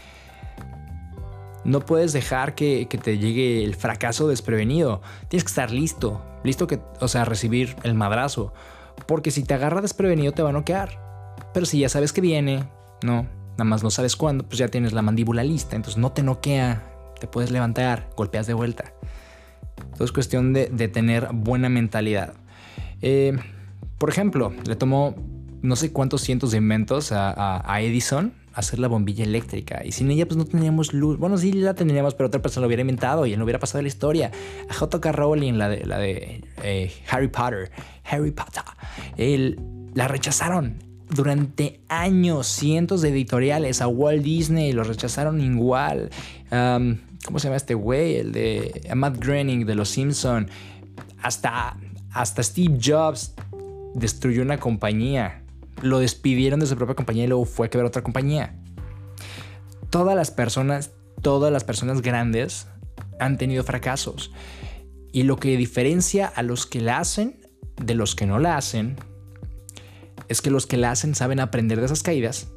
No 1.64 1.80
puedes 1.80 2.12
dejar 2.12 2.54
que, 2.54 2.86
te 2.86 3.18
llegue 3.18 3.64
el 3.64 3.74
fracaso 3.74 4.28
desprevenido. 4.28 5.00
Tienes 5.28 5.44
que 5.44 5.48
estar 5.48 5.70
listo, 5.70 6.22
listo 6.44 6.66
que, 6.66 6.80
o 7.00 7.08
sea, 7.08 7.24
recibir 7.24 7.76
el 7.82 7.94
madrazo. 7.94 8.52
Porque 9.06 9.30
si 9.30 9.44
te 9.44 9.54
agarra 9.54 9.80
desprevenido 9.80 10.32
te 10.32 10.42
va 10.42 10.50
a 10.50 10.52
noquear. 10.52 11.00
Pero 11.52 11.66
si 11.66 11.78
ya 11.80 11.88
sabes 11.88 12.12
que 12.12 12.20
viene, 12.20 12.64
no, 13.02 13.26
nada 13.52 13.64
más 13.64 13.82
no 13.82 13.90
sabes 13.90 14.16
cuándo, 14.16 14.44
pues 14.44 14.58
ya 14.58 14.68
tienes 14.68 14.92
la 14.92 15.02
mandíbula 15.02 15.42
lista. 15.42 15.76
Entonces 15.76 15.98
no 15.98 16.12
te 16.12 16.22
noquea, 16.22 16.82
te 17.18 17.26
puedes 17.26 17.50
levantar, 17.50 18.10
golpeas 18.16 18.46
de 18.46 18.54
vuelta. 18.54 18.92
Todo 19.94 20.04
es 20.04 20.12
cuestión 20.12 20.52
de, 20.52 20.66
tener 20.88 21.28
buena 21.32 21.68
mentalidad. 21.68 22.34
Eh, 23.00 23.36
por 23.98 24.10
ejemplo, 24.10 24.52
le 24.66 24.76
tomó 24.76 25.14
no 25.62 25.76
sé 25.76 25.92
cuántos 25.92 26.20
cientos 26.20 26.50
de 26.50 26.58
inventos 26.58 27.10
a, 27.10 27.80
Edison, 27.80 28.34
hacer 28.54 28.78
la 28.78 28.88
bombilla 28.88 29.24
eléctrica. 29.24 29.82
Y 29.84 29.92
sin 29.92 30.10
ella, 30.10 30.26
pues 30.26 30.36
no 30.36 30.44
teníamos 30.44 30.92
luz. 30.92 31.18
Bueno, 31.18 31.36
sí 31.38 31.52
la 31.52 31.74
tendríamos, 31.74 32.14
pero 32.14 32.28
otra 32.28 32.40
persona 32.40 32.62
lo 32.62 32.68
hubiera 32.68 32.82
inventado 32.82 33.26
y 33.26 33.32
él 33.32 33.38
no 33.38 33.44
hubiera 33.44 33.58
pasado 33.58 33.82
la 33.82 33.88
historia. 33.88 34.30
A 34.68 34.74
J.K. 34.74 35.12
Rowling, 35.12 35.54
la 35.54 35.68
de, 35.68 35.84
la 35.84 35.98
de 35.98 36.44
eh, 36.62 36.92
Harry 37.10 37.28
Potter, 37.28 37.70
Harry 38.04 38.30
Potter, 38.30 38.62
él, 39.16 39.58
la 39.94 40.08
rechazaron 40.08 40.78
durante 41.10 41.80
años, 41.88 42.46
cientos 42.46 43.02
de 43.02 43.10
editoriales 43.10 43.80
a 43.80 43.88
Walt 43.88 44.22
Disney 44.22 44.72
lo 44.72 44.84
rechazaron 44.84 45.40
igual. 45.40 46.10
¿Cómo 46.50 47.38
se 47.38 47.44
llama 47.44 47.56
este 47.56 47.74
güey? 47.74 48.16
El 48.16 48.32
de 48.32 48.90
Matt 48.94 49.18
Groening 49.18 49.64
de 49.66 49.74
Los 49.74 49.90
Simpson. 49.90 50.48
Hasta, 51.22 51.76
hasta 52.12 52.42
Steve 52.42 52.78
Jobs 52.82 53.34
destruyó 53.94 54.42
una 54.42 54.58
compañía. 54.58 55.43
Lo 55.82 55.98
despidieron 55.98 56.60
de 56.60 56.66
su 56.66 56.76
propia 56.76 56.94
compañía 56.94 57.24
y 57.24 57.28
luego 57.28 57.44
fue 57.44 57.66
a 57.72 57.76
ver 57.76 57.86
otra 57.86 58.02
compañía. 58.02 58.56
Todas 59.90 60.16
las 60.16 60.30
personas, 60.30 60.92
todas 61.22 61.52
las 61.52 61.64
personas 61.64 62.02
grandes 62.02 62.66
han 63.20 63.38
tenido 63.38 63.64
fracasos. 63.64 64.32
Y 65.12 65.22
lo 65.22 65.36
que 65.36 65.56
diferencia 65.56 66.26
a 66.26 66.42
los 66.42 66.66
que 66.66 66.80
la 66.80 66.98
hacen 66.98 67.40
de 67.76 67.94
los 67.94 68.14
que 68.14 68.26
no 68.26 68.38
la 68.38 68.56
hacen 68.56 68.96
es 70.28 70.40
que 70.42 70.50
los 70.50 70.66
que 70.66 70.76
la 70.76 70.90
hacen 70.90 71.14
saben 71.14 71.40
aprender 71.40 71.78
de 71.78 71.86
esas 71.86 72.02
caídas 72.02 72.48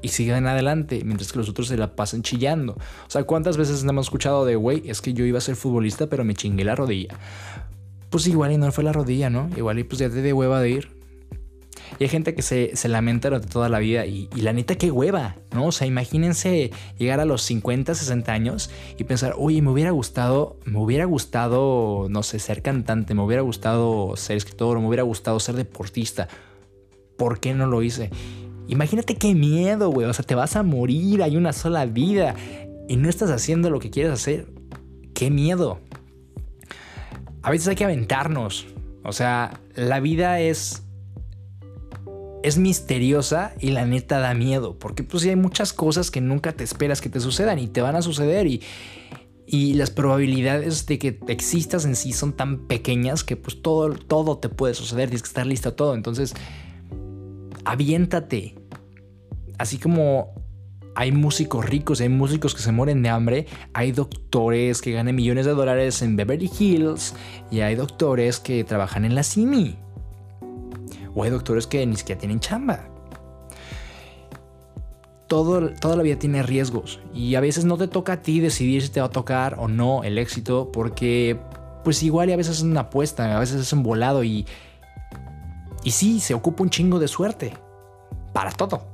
y 0.00 0.08
siguen 0.08 0.46
adelante, 0.46 1.02
mientras 1.04 1.32
que 1.32 1.38
los 1.38 1.48
otros 1.48 1.68
se 1.68 1.76
la 1.76 1.96
pasan 1.96 2.22
chillando. 2.22 2.74
O 2.74 3.10
sea, 3.10 3.24
¿cuántas 3.24 3.56
veces 3.56 3.82
hemos 3.82 4.06
escuchado 4.06 4.44
de, 4.44 4.56
güey, 4.56 4.88
es 4.88 5.00
que 5.00 5.12
yo 5.12 5.24
iba 5.24 5.38
a 5.38 5.42
ser 5.42 5.56
futbolista, 5.56 6.06
pero 6.06 6.24
me 6.24 6.34
chingué 6.34 6.64
la 6.64 6.74
rodilla? 6.74 7.16
Pues 8.10 8.26
igual 8.26 8.52
y 8.52 8.58
no 8.58 8.70
fue 8.72 8.84
la 8.84 8.92
rodilla, 8.92 9.28
¿no? 9.28 9.50
Igual 9.56 9.80
y 9.80 9.84
pues 9.84 9.98
ya 9.98 10.08
te 10.08 10.22
de 10.22 10.32
hueva 10.32 10.60
de 10.60 10.70
ir. 10.70 10.97
Y 11.98 12.04
hay 12.04 12.08
gente 12.08 12.34
que 12.34 12.42
se, 12.42 12.72
lamenta 12.88 13.28
durante 13.28 13.48
toda 13.48 13.68
la 13.68 13.78
vida 13.78 14.06
y, 14.06 14.28
y, 14.34 14.40
la 14.40 14.52
neta 14.52 14.76
qué 14.76 14.90
hueva, 14.90 15.36
¿no? 15.52 15.66
O 15.66 15.72
sea, 15.72 15.86
imagínense 15.86 16.70
llegar 16.98 17.20
a 17.20 17.24
los 17.24 17.42
50, 17.42 17.94
60 17.94 18.32
años 18.32 18.70
y 18.96 19.04
pensar, 19.04 19.34
oye, 19.36 19.60
me 19.62 19.70
hubiera 19.70 19.90
gustado, 19.90 20.58
me 20.64 20.78
hubiera 20.78 21.04
gustado, 21.04 22.06
no 22.08 22.22
sé, 22.22 22.38
ser 22.38 22.62
cantante, 22.62 23.14
me 23.14 23.22
hubiera 23.22 23.42
gustado 23.42 24.16
ser 24.16 24.36
escritor, 24.36 24.80
me 24.80 24.86
hubiera 24.86 25.02
gustado 25.02 25.40
ser 25.40 25.56
deportista. 25.56 26.28
¿Por 27.16 27.40
qué 27.40 27.54
no 27.54 27.66
lo 27.66 27.82
hice? 27.82 28.10
Imagínate 28.68 29.16
qué 29.16 29.34
miedo, 29.34 29.90
güey. 29.90 30.06
O 30.06 30.12
sea, 30.12 30.24
te 30.24 30.34
vas 30.34 30.54
a 30.54 30.62
morir, 30.62 31.22
hay 31.22 31.36
una 31.36 31.52
sola 31.52 31.86
vida 31.86 32.34
y 32.88 32.96
no 32.96 33.08
estás 33.08 33.30
haciendo 33.30 33.70
lo 33.70 33.80
que 33.80 33.90
quieres 33.90 34.12
hacer. 34.12 34.46
Qué 35.14 35.30
miedo. 35.30 35.80
A 37.42 37.50
veces 37.50 37.68
hay 37.68 37.76
que 37.76 37.84
aventarnos. 37.84 38.66
O 39.04 39.12
sea, 39.12 39.60
la 39.74 40.00
vida 40.00 40.40
es 40.40 40.82
es 42.42 42.58
misteriosa 42.58 43.52
y 43.60 43.70
la 43.70 43.84
neta 43.84 44.18
da 44.20 44.34
miedo, 44.34 44.78
porque 44.78 45.02
pues 45.02 45.24
hay 45.24 45.36
muchas 45.36 45.72
cosas 45.72 46.10
que 46.10 46.20
nunca 46.20 46.52
te 46.52 46.64
esperas 46.64 47.00
que 47.00 47.08
te 47.08 47.20
sucedan 47.20 47.58
y 47.58 47.68
te 47.68 47.80
van 47.80 47.96
a 47.96 48.02
suceder 48.02 48.46
y, 48.46 48.62
y 49.46 49.74
las 49.74 49.90
probabilidades 49.90 50.86
de 50.86 50.98
que 50.98 51.20
existas 51.28 51.84
en 51.84 51.96
sí 51.96 52.12
son 52.12 52.32
tan 52.32 52.66
pequeñas 52.66 53.24
que 53.24 53.36
pues 53.36 53.62
todo, 53.62 53.90
todo 53.90 54.38
te 54.38 54.48
puede 54.48 54.74
suceder, 54.74 55.08
tienes 55.08 55.22
que 55.22 55.28
estar 55.28 55.46
listo 55.46 55.70
a 55.70 55.76
todo, 55.76 55.94
entonces 55.94 56.34
aviéntate. 57.64 58.54
Así 59.58 59.78
como 59.78 60.34
hay 60.94 61.12
músicos 61.12 61.64
ricos, 61.64 62.00
hay 62.00 62.08
músicos 62.08 62.54
que 62.54 62.60
se 62.60 62.72
mueren 62.72 63.02
de 63.02 63.08
hambre, 63.08 63.46
hay 63.72 63.92
doctores 63.92 64.82
que 64.82 64.92
ganan 64.92 65.14
millones 65.14 65.46
de 65.46 65.52
dólares 65.52 66.02
en 66.02 66.16
Beverly 66.16 66.50
Hills 66.58 67.14
y 67.50 67.60
hay 67.60 67.74
doctores 67.74 68.40
que 68.40 68.64
trabajan 68.64 69.04
en 69.04 69.14
la 69.14 69.22
CIMI. 69.22 69.76
O 71.18 71.28
doctores 71.28 71.66
que 71.66 71.84
ni 71.84 71.96
siquiera 71.96 72.18
tienen 72.20 72.38
chamba. 72.38 72.80
Todo, 75.26 75.70
toda 75.74 75.96
la 75.96 76.02
vida 76.02 76.16
tiene 76.16 76.42
riesgos 76.42 77.00
y 77.12 77.34
a 77.34 77.40
veces 77.40 77.64
no 77.64 77.76
te 77.76 77.86
toca 77.88 78.14
a 78.14 78.22
ti 78.22 78.40
decidir 78.40 78.82
si 78.82 78.88
te 78.88 79.00
va 79.00 79.06
a 79.06 79.10
tocar 79.10 79.56
o 79.58 79.68
no 79.68 80.02
el 80.04 80.16
éxito 80.16 80.70
porque 80.72 81.38
pues 81.84 82.02
igual 82.02 82.30
y 82.30 82.32
a 82.32 82.36
veces 82.36 82.58
es 82.58 82.62
una 82.62 82.80
apuesta, 82.80 83.36
a 83.36 83.40
veces 83.40 83.60
es 83.60 83.72
un 83.72 83.82
volado 83.82 84.24
y, 84.24 84.46
y 85.84 85.90
sí, 85.90 86.20
se 86.20 86.34
ocupa 86.34 86.62
un 86.62 86.70
chingo 86.70 86.98
de 86.98 87.08
suerte 87.08 87.52
para 88.32 88.52
todo. 88.52 88.86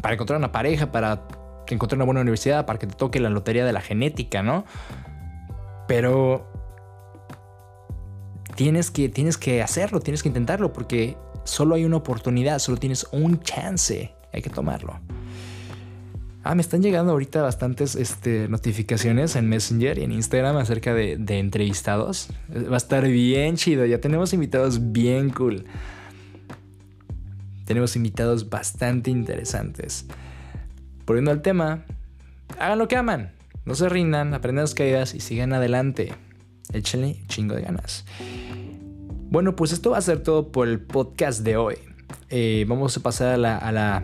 Para 0.00 0.14
encontrar 0.14 0.38
una 0.38 0.52
pareja, 0.52 0.90
para 0.90 1.28
encontrar 1.68 1.98
una 1.98 2.06
buena 2.06 2.22
universidad, 2.22 2.66
para 2.66 2.78
que 2.78 2.86
te 2.86 2.94
toque 2.94 3.20
la 3.20 3.30
lotería 3.30 3.64
de 3.64 3.72
la 3.72 3.80
genética, 3.80 4.42
¿no? 4.42 4.64
Pero 5.86 6.46
tienes 8.56 8.90
que, 8.90 9.08
tienes 9.08 9.38
que 9.38 9.62
hacerlo, 9.62 10.00
tienes 10.00 10.22
que 10.22 10.28
intentarlo, 10.28 10.72
porque 10.72 11.16
solo 11.46 11.74
hay 11.74 11.84
una 11.84 11.96
oportunidad, 11.96 12.58
solo 12.58 12.76
tienes 12.76 13.06
un 13.12 13.40
chance, 13.40 14.14
hay 14.32 14.42
que 14.42 14.50
tomarlo. 14.50 15.00
Ah, 16.44 16.54
me 16.54 16.62
están 16.62 16.80
llegando 16.80 17.10
ahorita 17.10 17.42
bastantes 17.42 17.96
este, 17.96 18.48
notificaciones 18.48 19.34
en 19.34 19.48
Messenger 19.48 19.98
y 19.98 20.04
en 20.04 20.12
Instagram 20.12 20.58
acerca 20.58 20.94
de, 20.94 21.16
de, 21.16 21.40
entrevistados. 21.40 22.28
Va 22.70 22.74
a 22.74 22.76
estar 22.76 23.04
bien 23.04 23.56
chido. 23.56 23.84
Ya 23.84 24.00
tenemos 24.00 24.32
invitados 24.32 24.92
bien 24.92 25.30
cool. 25.30 25.64
Tenemos 27.64 27.96
invitados 27.96 28.48
bastante 28.48 29.10
interesantes. 29.10 30.06
Volviendo 31.04 31.32
al 31.32 31.42
tema, 31.42 31.84
hagan 32.60 32.78
lo 32.78 32.86
que 32.86 32.96
aman. 32.96 33.32
No 33.64 33.74
se 33.74 33.88
rindan, 33.88 34.32
aprendan 34.32 34.62
las 34.62 34.74
caídas 34.74 35.14
y 35.14 35.20
sigan 35.20 35.52
adelante. 35.52 36.12
Échenle 36.72 37.16
chingo 37.26 37.56
de 37.56 37.62
ganas. 37.62 38.04
Bueno, 39.36 39.54
pues 39.54 39.72
esto 39.72 39.90
va 39.90 39.98
a 39.98 40.00
ser 40.00 40.22
todo 40.22 40.50
por 40.50 40.66
el 40.66 40.80
podcast 40.80 41.42
de 41.42 41.58
hoy. 41.58 41.76
Eh, 42.30 42.64
vamos 42.66 42.96
a 42.96 43.02
pasar 43.02 43.34
a 43.34 43.36
la, 43.36 43.58
a 43.58 43.70
la, 43.70 44.02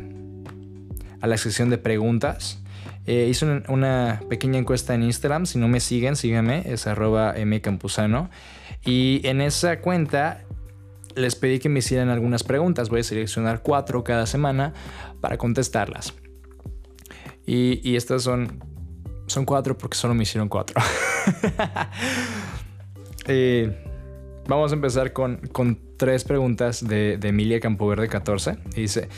a 1.22 1.26
la 1.26 1.36
sección 1.38 1.70
de 1.70 1.78
preguntas. 1.78 2.62
Eh, 3.06 3.28
hice 3.30 3.62
una, 3.68 4.20
pequeña 4.28 4.58
encuesta 4.58 4.94
en 4.94 5.04
Instagram. 5.04 5.46
Si 5.46 5.58
no 5.58 5.68
me 5.68 5.80
siguen, 5.80 6.16
síganme. 6.16 6.64
Es 6.66 6.86
arroba 6.86 7.34
mcampusano. 7.46 8.28
Y 8.84 9.26
en 9.26 9.40
esa 9.40 9.80
cuenta 9.80 10.44
les 11.14 11.34
pedí 11.34 11.60
que 11.60 11.70
me 11.70 11.78
hicieran 11.78 12.10
algunas 12.10 12.44
preguntas. 12.44 12.90
Voy 12.90 13.00
a 13.00 13.02
seleccionar 13.02 13.62
cuatro 13.62 14.04
cada 14.04 14.26
semana 14.26 14.74
para 15.22 15.38
contestarlas. 15.38 16.12
Y, 17.46 17.96
estas 17.96 18.22
son, 18.22 18.62
son 19.28 19.46
cuatro 19.46 19.78
porque 19.78 19.96
solo 19.96 20.12
me 20.12 20.24
hicieron 20.24 20.50
cuatro. 20.50 20.78
eh, 23.28 23.91
Vamos 24.48 24.72
a 24.72 24.74
empezar 24.74 25.12
con, 25.12 25.40
tres 25.96 26.24
preguntas 26.24 26.86
de, 26.86 27.18
Emilia 27.22 27.60
Campoverde 27.60 28.08
14. 28.08 28.58
dice, 28.74 29.08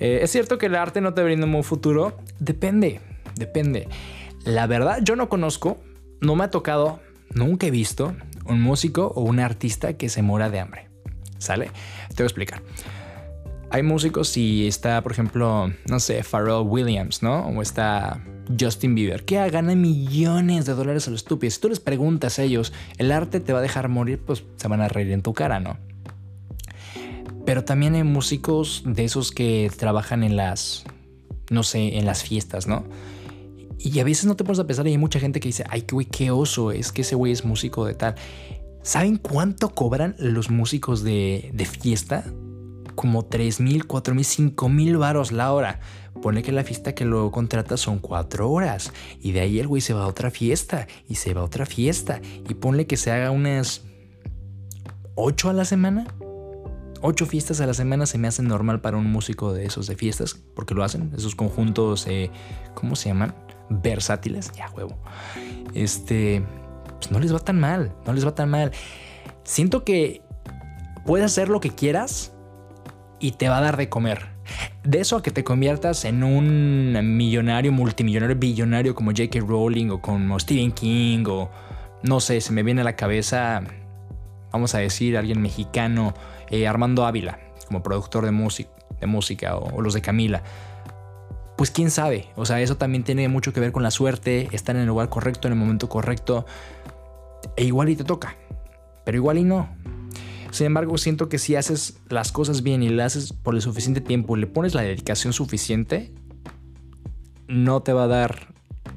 eh, 0.00 0.20
¿es 0.22 0.30
cierto 0.30 0.58
que 0.58 0.66
el 0.66 0.74
arte 0.74 1.00
no 1.00 1.14
te 1.14 1.22
brinda 1.22 1.46
un 1.46 1.64
futuro? 1.64 2.18
Depende, 2.40 3.00
depende. 3.36 3.88
La 4.44 4.66
verdad, 4.66 4.98
yo 5.02 5.14
no 5.14 5.28
conozco, 5.28 5.78
no 6.20 6.34
me 6.34 6.44
ha 6.44 6.50
tocado, 6.50 7.00
nunca 7.30 7.66
he 7.66 7.70
visto 7.70 8.14
un 8.44 8.60
músico 8.60 9.12
o 9.14 9.22
un 9.22 9.38
artista 9.38 9.92
que 9.94 10.08
se 10.08 10.22
muera 10.22 10.50
de 10.50 10.60
hambre. 10.60 10.88
¿Sale? 11.38 11.70
Te 12.08 12.16
voy 12.16 12.24
a 12.24 12.26
explicar. 12.26 12.62
Hay 13.72 13.82
músicos 13.82 14.36
y 14.36 14.66
está, 14.66 15.02
por 15.02 15.12
ejemplo, 15.12 15.72
no 15.88 15.98
sé, 15.98 16.22
Pharrell 16.22 16.66
Williams, 16.66 17.22
¿no? 17.22 17.46
O 17.46 17.62
está 17.62 18.22
Justin 18.60 18.94
Bieber, 18.94 19.24
que 19.24 19.36
gana 19.48 19.74
millones 19.74 20.66
de 20.66 20.74
dólares 20.74 21.08
a 21.08 21.10
los 21.10 21.20
estúpidos. 21.20 21.54
Si 21.54 21.60
tú 21.62 21.70
les 21.70 21.80
preguntas 21.80 22.38
a 22.38 22.42
ellos, 22.42 22.74
¿el 22.98 23.10
arte 23.10 23.40
te 23.40 23.54
va 23.54 23.60
a 23.60 23.62
dejar 23.62 23.88
morir? 23.88 24.20
Pues 24.20 24.44
se 24.56 24.68
van 24.68 24.82
a 24.82 24.88
reír 24.88 25.10
en 25.10 25.22
tu 25.22 25.32
cara, 25.32 25.58
¿no? 25.58 25.78
Pero 27.46 27.64
también 27.64 27.94
hay 27.94 28.04
músicos 28.04 28.82
de 28.84 29.04
esos 29.04 29.32
que 29.32 29.70
trabajan 29.74 30.22
en 30.22 30.36
las, 30.36 30.84
no 31.48 31.62
sé, 31.62 31.96
en 31.96 32.04
las 32.04 32.22
fiestas, 32.22 32.66
¿no? 32.66 32.84
Y 33.78 33.98
a 34.00 34.04
veces 34.04 34.26
no 34.26 34.36
te 34.36 34.44
pones 34.44 34.58
a 34.58 34.66
pensar 34.66 34.86
y 34.86 34.90
hay 34.90 34.98
mucha 34.98 35.18
gente 35.18 35.40
que 35.40 35.48
dice, 35.48 35.64
ay, 35.70 35.86
güey, 35.90 36.04
qué 36.04 36.30
oso, 36.30 36.72
es 36.72 36.92
que 36.92 37.00
ese 37.00 37.14
güey 37.14 37.32
es 37.32 37.46
músico 37.46 37.86
de 37.86 37.94
tal. 37.94 38.16
¿Saben 38.82 39.16
cuánto 39.16 39.70
cobran 39.70 40.14
los 40.18 40.50
músicos 40.50 41.02
de, 41.02 41.50
de 41.54 41.64
fiesta? 41.64 42.26
Como 42.94 43.24
3 43.24 43.60
mil, 43.60 43.86
4 43.86 44.14
mil, 44.14 44.24
5 44.24 44.68
mil 44.68 44.96
varos 44.98 45.32
la 45.32 45.52
hora. 45.52 45.80
Pone 46.20 46.42
que 46.42 46.52
la 46.52 46.62
fiesta 46.62 46.94
que 46.94 47.04
luego 47.04 47.30
contrata 47.30 47.76
son 47.76 47.98
cuatro 47.98 48.50
horas 48.50 48.92
y 49.20 49.32
de 49.32 49.40
ahí 49.40 49.58
el 49.58 49.66
güey 49.66 49.80
se 49.80 49.94
va 49.94 50.04
a 50.04 50.06
otra 50.06 50.30
fiesta 50.30 50.86
y 51.08 51.16
se 51.16 51.34
va 51.34 51.40
a 51.40 51.44
otra 51.44 51.66
fiesta 51.66 52.20
y 52.48 52.54
ponle 52.54 52.86
que 52.86 52.96
se 52.96 53.10
haga 53.10 53.30
unas 53.30 53.82
ocho 55.14 55.48
a 55.48 55.52
la 55.52 55.64
semana. 55.64 56.06
Ocho 57.00 57.26
fiestas 57.26 57.60
a 57.60 57.66
la 57.66 57.74
semana 57.74 58.06
se 58.06 58.18
me 58.18 58.28
hacen 58.28 58.46
normal 58.46 58.80
para 58.80 58.96
un 58.96 59.10
músico 59.10 59.52
de 59.52 59.64
esos 59.64 59.88
de 59.88 59.96
fiestas, 59.96 60.34
porque 60.54 60.72
lo 60.74 60.84
hacen, 60.84 61.12
esos 61.16 61.34
conjuntos, 61.34 62.06
eh, 62.06 62.30
¿cómo 62.74 62.94
se 62.94 63.08
llaman? 63.08 63.34
Versátiles, 63.68 64.52
ya 64.52 64.70
huevo. 64.70 64.96
Este, 65.74 66.44
pues 66.98 67.10
no 67.10 67.18
les 67.18 67.34
va 67.34 67.40
tan 67.40 67.58
mal, 67.58 67.92
no 68.06 68.12
les 68.12 68.24
va 68.24 68.36
tan 68.36 68.50
mal. 68.50 68.70
Siento 69.42 69.84
que 69.84 70.22
puedes 71.04 71.26
hacer 71.26 71.48
lo 71.48 71.58
que 71.58 71.70
quieras 71.70 72.31
y 73.22 73.32
te 73.32 73.48
va 73.48 73.58
a 73.58 73.60
dar 73.62 73.76
de 73.78 73.88
comer. 73.88 74.26
De 74.82 75.00
eso 75.00 75.16
a 75.16 75.22
que 75.22 75.30
te 75.30 75.44
conviertas 75.44 76.04
en 76.04 76.24
un 76.24 77.16
millonario, 77.16 77.72
multimillonario, 77.72 78.36
billonario 78.36 78.94
como 78.94 79.12
J.K. 79.12 79.38
Rowling 79.40 79.90
o 79.90 80.02
como 80.02 80.38
Stephen 80.40 80.72
King 80.72 81.24
o 81.28 81.48
no 82.02 82.18
sé, 82.18 82.40
se 82.40 82.52
me 82.52 82.64
viene 82.64 82.80
a 82.80 82.84
la 82.84 82.96
cabeza, 82.96 83.62
vamos 84.50 84.74
a 84.74 84.78
decir, 84.78 85.16
alguien 85.16 85.40
mexicano, 85.40 86.14
eh, 86.50 86.66
Armando 86.66 87.06
Ávila, 87.06 87.38
como 87.68 87.84
productor 87.84 88.24
de, 88.24 88.32
música, 88.32 88.70
de 89.00 89.06
música 89.06 89.56
o, 89.56 89.80
los 89.80 89.94
de 89.94 90.02
Camila. 90.02 90.42
pues 91.56 91.70
quién 91.70 91.92
sabe. 91.92 92.26
O 92.34 92.44
sea, 92.44 92.60
eso 92.60 92.76
también 92.76 93.04
tiene 93.04 93.28
mucho 93.28 93.52
que 93.52 93.60
ver 93.60 93.70
con 93.70 93.84
la 93.84 93.92
suerte, 93.92 94.48
estar 94.50 94.74
en 94.74 94.82
el 94.82 94.88
lugar 94.88 95.08
correcto, 95.08 95.46
en 95.46 95.52
el 95.54 95.60
momento 95.60 95.88
correcto. 95.88 96.44
E 97.56 97.64
igual 97.64 97.88
y 97.88 97.94
te 97.94 98.02
toca, 98.02 98.34
pero 99.04 99.16
igual 99.16 99.38
y 99.38 99.44
no. 99.44 99.68
Sin 100.52 100.66
embargo, 100.66 100.98
siento 100.98 101.30
que 101.30 101.38
si 101.38 101.56
haces 101.56 101.98
las 102.10 102.30
cosas 102.30 102.62
bien 102.62 102.82
y 102.82 102.90
las 102.90 103.16
haces 103.16 103.32
por 103.32 103.54
el 103.54 103.62
suficiente 103.62 104.02
tiempo, 104.02 104.36
le 104.36 104.46
pones 104.46 104.74
la 104.74 104.82
dedicación 104.82 105.32
suficiente, 105.32 106.12
no 107.48 107.80
te 107.80 107.94
va 107.94 108.04
a 108.04 108.06
dar, 108.06 108.54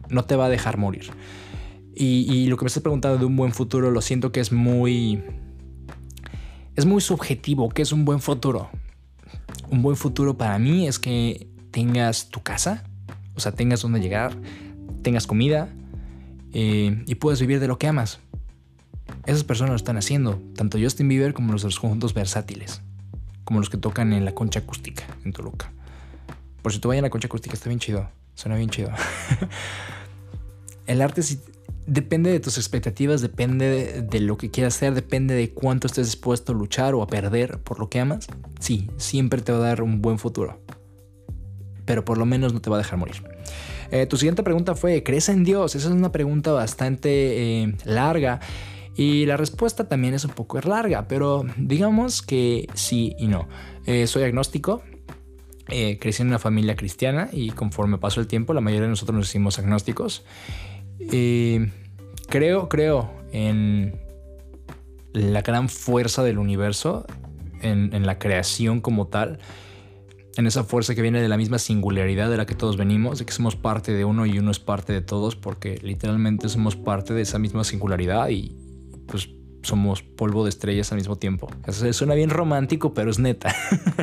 no 0.09 0.25
te 0.25 0.35
va 0.35 0.47
a 0.47 0.49
dejar 0.49 0.77
morir. 0.77 1.11
Y, 1.95 2.29
y 2.29 2.47
lo 2.47 2.57
que 2.57 2.65
me 2.65 2.67
estás 2.67 2.83
preguntando 2.83 3.17
de 3.17 3.25
un 3.25 3.37
buen 3.37 3.53
futuro, 3.53 3.89
lo 3.89 4.01
siento 4.01 4.33
que 4.33 4.41
es 4.41 4.51
muy, 4.51 5.23
es 6.75 6.85
muy 6.85 6.99
subjetivo. 6.99 7.69
¿Qué 7.69 7.83
es 7.83 7.93
un 7.93 8.03
buen 8.03 8.19
futuro? 8.19 8.69
Un 9.69 9.81
buen 9.81 9.95
futuro 9.95 10.37
para 10.37 10.59
mí 10.59 10.89
es 10.89 10.99
que 10.99 11.47
tengas 11.71 12.27
tu 12.31 12.43
casa, 12.43 12.83
o 13.33 13.39
sea, 13.39 13.53
tengas 13.53 13.81
donde 13.81 14.01
llegar, 14.01 14.37
tengas 15.03 15.25
comida 15.25 15.69
eh, 16.51 17.01
y 17.07 17.15
puedas 17.15 17.39
vivir 17.39 17.61
de 17.61 17.69
lo 17.69 17.79
que 17.79 17.87
amas. 17.87 18.19
Esas 19.25 19.43
personas 19.43 19.71
lo 19.71 19.75
están 19.77 19.97
haciendo, 19.97 20.39
tanto 20.55 20.77
Justin 20.79 21.07
Bieber 21.07 21.33
como 21.33 21.51
los 21.51 21.63
de 21.63 21.69
los 21.69 21.79
conjuntos 21.79 22.13
versátiles, 22.13 22.81
como 23.43 23.59
los 23.59 23.69
que 23.69 23.77
tocan 23.77 24.13
en 24.13 24.25
la 24.25 24.33
concha 24.33 24.59
acústica 24.59 25.03
en 25.23 25.33
Toluca. 25.33 25.71
Por 26.61 26.73
si 26.73 26.79
tú 26.79 26.89
vayas 26.89 27.01
a 27.01 27.07
la 27.07 27.09
concha 27.09 27.27
acústica, 27.27 27.53
está 27.53 27.69
bien 27.69 27.79
chido, 27.79 28.09
suena 28.35 28.55
bien 28.55 28.69
chido. 28.69 28.91
El 30.87 31.01
arte 31.01 31.23
depende 31.87 32.31
de 32.31 32.39
tus 32.39 32.57
expectativas, 32.57 33.21
depende 33.21 34.03
de, 34.03 34.19
lo 34.19 34.37
que 34.37 34.51
quieras 34.51 34.75
hacer, 34.75 34.93
depende 34.93 35.33
de 35.33 35.51
cuánto 35.51 35.87
estés 35.87 36.07
dispuesto 36.07 36.51
a 36.51 36.55
luchar 36.55 36.93
o 36.93 37.01
a 37.01 37.07
perder 37.07 37.59
por 37.59 37.79
lo 37.79 37.89
que 37.89 37.99
amas. 37.99 38.27
Sí, 38.59 38.89
siempre 38.97 39.41
te 39.41 39.51
va 39.51 39.59
a 39.59 39.61
dar 39.61 39.81
un 39.81 40.01
buen 40.01 40.19
futuro, 40.19 40.59
pero 41.85 42.05
por 42.05 42.17
lo 42.17 42.25
menos 42.25 42.53
no 42.53 42.61
te 42.61 42.69
va 42.69 42.77
a 42.77 42.79
dejar 42.79 42.99
morir. 42.99 43.23
Eh, 43.91 44.05
tu 44.05 44.17
siguiente 44.17 44.43
pregunta 44.43 44.75
fue, 44.75 45.03
¿crees 45.03 45.29
en 45.29 45.43
Dios? 45.43 45.75
Esa 45.75 45.87
es 45.87 45.93
una 45.93 46.11
pregunta 46.11 46.51
bastante 46.51 47.63
eh, 47.63 47.75
larga 47.85 48.39
y 48.95 49.25
la 49.25 49.35
respuesta 49.35 49.87
también 49.87 50.13
es 50.13 50.23
un 50.23 50.31
poco 50.31 50.59
larga, 50.61 51.07
pero 51.07 51.45
digamos 51.57 52.21
que 52.21 52.67
sí 52.73 53.13
y 53.19 53.27
no. 53.27 53.47
Eh, 53.85 54.07
soy 54.07 54.23
agnóstico, 54.23 54.83
eh, 55.67 55.97
crecí 55.99 56.21
en 56.21 56.29
una 56.29 56.39
familia 56.39 56.75
cristiana 56.75 57.29
y 57.31 57.49
conforme 57.49 57.97
pasó 57.97 58.21
el 58.21 58.27
tiempo 58.27 58.53
la 58.53 58.61
mayoría 58.61 58.83
de 58.83 58.89
nosotros 58.89 59.17
nos 59.17 59.29
hicimos 59.29 59.59
agnósticos. 59.59 60.23
Eh, 60.99 61.71
creo, 62.29 62.69
creo 62.69 63.11
en 63.33 63.99
la 65.11 65.41
gran 65.41 65.67
fuerza 65.67 66.23
del 66.23 66.37
universo, 66.37 67.05
en, 67.61 67.93
en, 67.93 68.05
la 68.05 68.17
creación 68.17 68.79
como 68.79 69.07
tal, 69.07 69.39
en 70.37 70.47
esa 70.47 70.63
fuerza 70.63 70.95
que 70.95 71.01
viene 71.01 71.21
de 71.21 71.27
la 71.27 71.37
misma 71.37 71.57
singularidad 71.57 72.29
de 72.29 72.37
la 72.37 72.45
que 72.45 72.55
todos 72.55 72.77
venimos, 72.77 73.19
de 73.19 73.25
que 73.25 73.33
somos 73.33 73.57
parte 73.57 73.91
de 73.91 74.05
uno 74.05 74.25
y 74.25 74.39
uno 74.39 74.51
es 74.51 74.59
parte 74.59 74.93
de 74.93 75.01
todos, 75.01 75.35
porque 75.35 75.79
literalmente 75.81 76.47
somos 76.47 76.77
parte 76.77 77.13
de 77.13 77.23
esa 77.23 77.39
misma 77.39 77.63
singularidad 77.63 78.29
y, 78.29 78.64
pues 79.07 79.29
somos 79.65 80.03
polvo 80.03 80.43
de 80.43 80.49
estrellas 80.49 80.91
al 80.91 80.97
mismo 80.97 81.17
tiempo. 81.17 81.49
Eso 81.67 81.91
suena 81.93 82.13
bien 82.13 82.29
romántico, 82.29 82.93
pero 82.93 83.09
es 83.09 83.19
neta. 83.19 83.53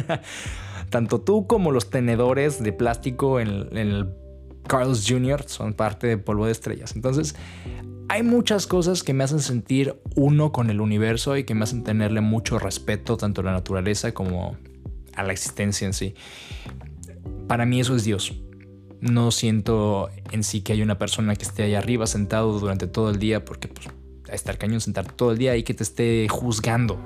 Tanto 0.91 1.21
tú 1.21 1.47
como 1.47 1.71
los 1.71 1.89
tenedores 1.89 2.63
de 2.63 2.73
plástico 2.73 3.41
en, 3.41 3.77
el 3.77 4.09
Carlos 4.67 5.05
Jr. 5.09 5.45
son 5.47 5.73
parte 5.73 6.07
de 6.07 6.19
polvo 6.19 6.47
de 6.47 6.53
estrellas. 6.53 6.95
Entonces, 6.95 7.35
hay 8.09 8.23
muchas 8.23 8.67
cosas 8.67 9.03
que 9.03 9.15
me 9.15 9.25
hacen 9.25 9.41
sentir 9.41 9.97
uno 10.17 10.53
con 10.53 10.69
el 10.69 10.81
universo 10.81 11.37
y 11.37 11.45
que 11.45 11.55
me 11.55 11.65
hacen 11.65 11.83
tenerle 11.83 12.21
mucho 12.21 12.59
respeto 12.59 13.17
tanto 13.17 13.41
a 13.41 13.45
la 13.45 13.53
naturaleza 13.53 14.13
como 14.13 14.57
a 15.15 15.23
la 15.23 15.33
existencia 15.33 15.87
en 15.87 15.95
sí. 15.95 16.15
Para 17.49 17.65
mí 17.65 17.81
eso 17.81 17.97
es 17.97 18.05
Dios. 18.05 18.35
No 19.01 19.31
siento 19.31 20.11
en 20.31 20.45
sí 20.45 20.61
que 20.61 20.75
hay 20.75 20.83
una 20.83 20.99
persona 20.99 21.35
que 21.35 21.45
esté 21.45 21.65
ahí 21.65 21.75
arriba 21.75 22.07
sentado 22.07 22.59
durante 22.59 22.87
todo 22.87 23.11
el 23.11 23.19
día 23.19 23.45
porque 23.45 23.69
pues, 23.69 23.89
estar 24.35 24.59
cañón, 24.59 24.81
sentar 24.81 25.11
todo 25.11 25.33
el 25.33 25.39
día 25.39 25.57
y 25.57 25.63
que 25.63 25.75
te 25.75 25.83
esté 25.83 26.27
juzgando. 26.29 26.99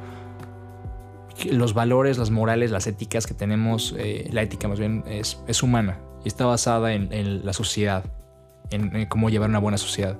Los 1.50 1.74
valores, 1.74 2.18
las 2.18 2.30
morales, 2.30 2.70
las 2.70 2.86
éticas 2.86 3.26
que 3.26 3.34
tenemos, 3.34 3.94
eh, 3.98 4.28
la 4.32 4.42
ética 4.42 4.68
más 4.68 4.78
bien 4.78 5.04
es, 5.06 5.38
es, 5.46 5.62
humana 5.62 5.98
y 6.24 6.28
está 6.28 6.46
basada 6.46 6.94
en, 6.94 7.44
la 7.44 7.52
sociedad, 7.52 8.04
en, 8.70 9.06
cómo 9.06 9.28
llevar 9.28 9.50
una 9.50 9.58
buena 9.58 9.78
sociedad. 9.78 10.16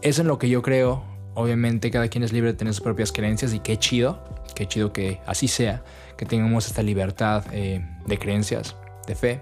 Es 0.00 0.18
en 0.18 0.26
lo 0.26 0.38
que 0.38 0.48
yo 0.48 0.62
creo. 0.62 1.04
Obviamente 1.34 1.90
cada 1.90 2.08
quien 2.08 2.24
es 2.24 2.32
libre 2.32 2.52
de 2.52 2.58
tener 2.58 2.74
sus 2.74 2.82
propias 2.82 3.10
creencias 3.10 3.54
y 3.54 3.60
qué 3.60 3.78
chido, 3.78 4.22
qué 4.54 4.66
chido 4.66 4.92
que 4.92 5.20
así 5.26 5.48
sea, 5.48 5.82
que 6.18 6.26
tengamos 6.26 6.66
esta 6.66 6.82
libertad 6.82 7.44
eh, 7.52 7.86
de 8.06 8.18
creencias, 8.18 8.76
de 9.06 9.14
fe. 9.14 9.40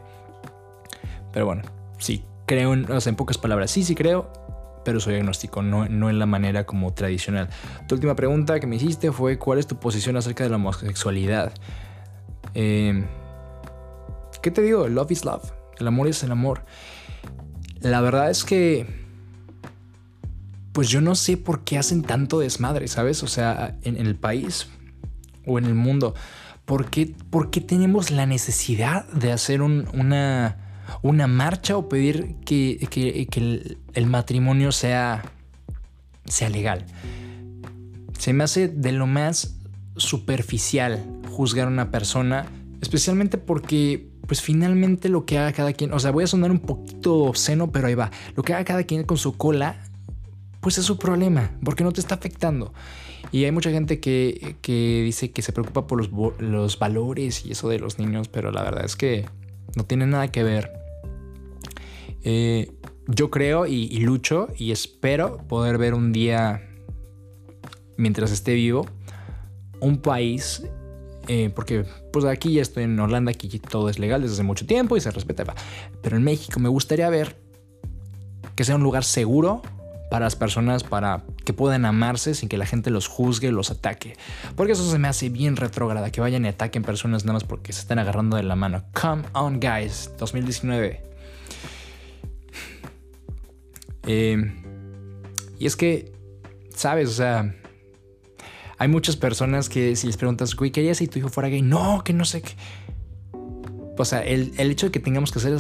Pero 1.32 1.46
bueno, 1.46 1.62
sí, 1.98 2.24
creo, 2.46 2.74
en, 2.74 2.86
en 2.88 3.16
pocas 3.16 3.38
palabras, 3.38 3.70
sí, 3.70 3.82
sí 3.82 3.94
creo, 3.94 4.30
pero 4.84 5.00
soy 5.00 5.14
agnóstico, 5.16 5.62
no, 5.62 5.88
no 5.88 6.10
en 6.10 6.18
la 6.18 6.26
manera 6.26 6.64
como 6.64 6.92
tradicional. 6.92 7.48
Tu 7.86 7.94
última 7.94 8.16
pregunta 8.16 8.60
que 8.60 8.66
me 8.66 8.76
hiciste 8.76 9.12
fue 9.12 9.38
cuál 9.38 9.58
es 9.58 9.66
tu 9.66 9.76
posición 9.76 10.16
acerca 10.16 10.44
de 10.44 10.50
la 10.50 10.56
homosexualidad. 10.56 11.52
Eh, 12.54 13.04
¿Qué 14.42 14.50
te 14.50 14.62
digo? 14.62 14.88
Love 14.88 15.10
is 15.10 15.24
love. 15.24 15.52
El 15.78 15.86
amor 15.86 16.08
es 16.08 16.22
el 16.22 16.32
amor. 16.32 16.64
La 17.80 18.00
verdad 18.00 18.30
es 18.30 18.44
que... 18.44 19.00
Pues 20.72 20.88
yo 20.88 21.00
no 21.00 21.16
sé 21.16 21.36
por 21.36 21.64
qué 21.64 21.78
hacen 21.78 22.02
tanto 22.02 22.38
desmadre, 22.38 22.86
¿sabes? 22.86 23.22
O 23.24 23.26
sea, 23.26 23.76
en, 23.82 23.96
el 23.96 24.14
país 24.14 24.68
o 25.44 25.58
en 25.58 25.64
el 25.64 25.74
mundo. 25.74 26.14
¿Por 26.64 26.90
qué, 26.90 27.12
por 27.28 27.50
qué 27.50 27.60
tenemos 27.60 28.12
la 28.12 28.24
necesidad 28.24 29.04
de 29.08 29.32
hacer 29.32 29.62
una 29.62 30.69
una 31.02 31.26
marcha 31.26 31.76
o 31.76 31.88
pedir 31.88 32.36
que, 32.44 32.78
el, 33.94 34.06
matrimonio 34.06 34.72
sea, 34.72 35.22
sea 36.24 36.48
legal. 36.48 36.86
Se 38.18 38.32
me 38.32 38.44
hace 38.44 38.68
de 38.68 38.92
lo 38.92 39.06
más 39.06 39.56
superficial 39.96 41.04
juzgar 41.30 41.66
a 41.66 41.70
una 41.70 41.90
persona, 41.90 42.46
especialmente 42.80 43.38
porque 43.38 44.08
pues 44.26 44.42
finalmente 44.42 45.08
lo 45.08 45.24
que 45.26 45.38
haga 45.38 45.52
cada 45.52 45.72
quien, 45.72 45.92
o 45.92 45.98
sea, 45.98 46.12
voy 46.12 46.24
a 46.24 46.26
sonar 46.28 46.50
un 46.50 46.60
poquito 46.60 47.16
obsceno, 47.24 47.72
pero 47.72 47.88
ahí 47.88 47.94
va, 47.94 48.10
lo 48.36 48.42
que 48.42 48.54
haga 48.54 48.64
cada 48.64 48.84
quien 48.84 49.02
con 49.02 49.18
su 49.18 49.36
cola, 49.36 49.82
pues 50.60 50.78
es 50.78 50.84
su 50.84 50.98
problema, 50.98 51.50
porque 51.64 51.82
no 51.82 51.92
te 51.92 52.00
está 52.00 52.14
afectando. 52.14 52.72
Y 53.32 53.44
hay 53.44 53.52
mucha 53.52 53.70
gente 53.70 54.00
que, 54.00 54.56
dice 55.04 55.30
que 55.30 55.42
se 55.42 55.52
preocupa 55.52 55.86
por 55.86 55.98
los, 55.98 56.40
los 56.40 56.78
valores 56.78 57.44
y 57.44 57.52
eso 57.52 57.68
de 57.68 57.78
los 57.78 57.98
niños, 57.98 58.28
pero 58.28 58.50
la 58.50 58.62
verdad 58.62 58.84
es 58.84 58.96
que 58.96 59.26
no 59.76 59.84
tiene 59.84 60.06
nada 60.06 60.28
que 60.28 60.42
ver. 60.42 60.79
Eh, 62.24 62.72
yo 63.06 63.30
creo 63.30 63.66
y, 63.66 63.98
lucho 64.00 64.48
y 64.56 64.72
espero 64.72 65.38
poder 65.48 65.78
ver 65.78 65.94
un 65.94 66.12
día, 66.12 66.62
mientras 67.96 68.30
esté 68.30 68.54
vivo, 68.54 68.86
un 69.80 69.98
país, 69.98 70.62
eh, 71.28 71.50
porque 71.54 71.84
pues 72.12 72.24
aquí 72.24 72.54
ya 72.54 72.62
estoy 72.62 72.84
en 72.84 72.98
Holanda, 72.98 73.32
aquí 73.32 73.58
todo 73.58 73.88
es 73.88 73.98
legal 73.98 74.22
desde 74.22 74.34
hace 74.34 74.42
mucho 74.42 74.66
tiempo 74.66 74.96
y 74.96 75.00
se 75.00 75.10
respeta, 75.10 75.54
pero 76.02 76.16
en 76.16 76.22
México 76.22 76.60
me 76.60 76.68
gustaría 76.68 77.08
ver 77.08 77.36
que 78.54 78.64
sea 78.64 78.76
un 78.76 78.82
lugar 78.82 79.04
seguro 79.04 79.62
para 80.10 80.26
las 80.26 80.36
personas, 80.36 80.84
para 80.84 81.22
que 81.44 81.52
puedan 81.52 81.84
amarse 81.84 82.34
sin 82.34 82.48
que 82.48 82.58
la 82.58 82.66
gente 82.66 82.90
los 82.90 83.06
juzgue, 83.06 83.52
los 83.52 83.70
ataque. 83.70 84.16
Porque 84.56 84.72
eso 84.72 84.90
se 84.90 84.98
me 84.98 85.08
hace 85.08 85.30
bien 85.30 85.56
retrógrada, 85.56 86.10
que 86.10 86.20
vayan 86.20 86.44
y 86.44 86.48
ataquen 86.48 86.82
personas 86.82 87.24
nada 87.24 87.34
más 87.34 87.44
porque 87.44 87.72
se 87.72 87.80
están 87.80 88.00
agarrando 88.00 88.36
de 88.36 88.42
la 88.42 88.56
mano. 88.56 88.82
Come 89.00 89.22
on, 89.32 89.60
guys, 89.60 90.10
2019. 90.18 91.09
Eh, 94.06 94.36
y 95.58 95.66
es 95.66 95.76
que, 95.76 96.12
sabes, 96.74 97.08
o 97.08 97.12
sea, 97.12 97.54
hay 98.78 98.88
muchas 98.88 99.16
personas 99.16 99.68
que 99.68 99.94
si 99.94 100.06
les 100.06 100.16
preguntas, 100.16 100.56
güey, 100.56 100.70
¿qué 100.70 100.80
harías 100.80 100.96
si 100.96 101.06
tu 101.06 101.18
hijo 101.18 101.28
fuera 101.28 101.50
gay? 101.50 101.60
No, 101.60 102.02
que 102.02 102.14
no 102.14 102.24
sé 102.24 102.40
qué. 102.40 102.52
O 103.98 104.04
sea, 104.06 104.22
el, 104.24 104.58
hecho 104.58 104.86
de 104.86 104.92
que 104.92 105.00
tengamos 105.00 105.30
que 105.30 105.38
hacer 105.38 105.54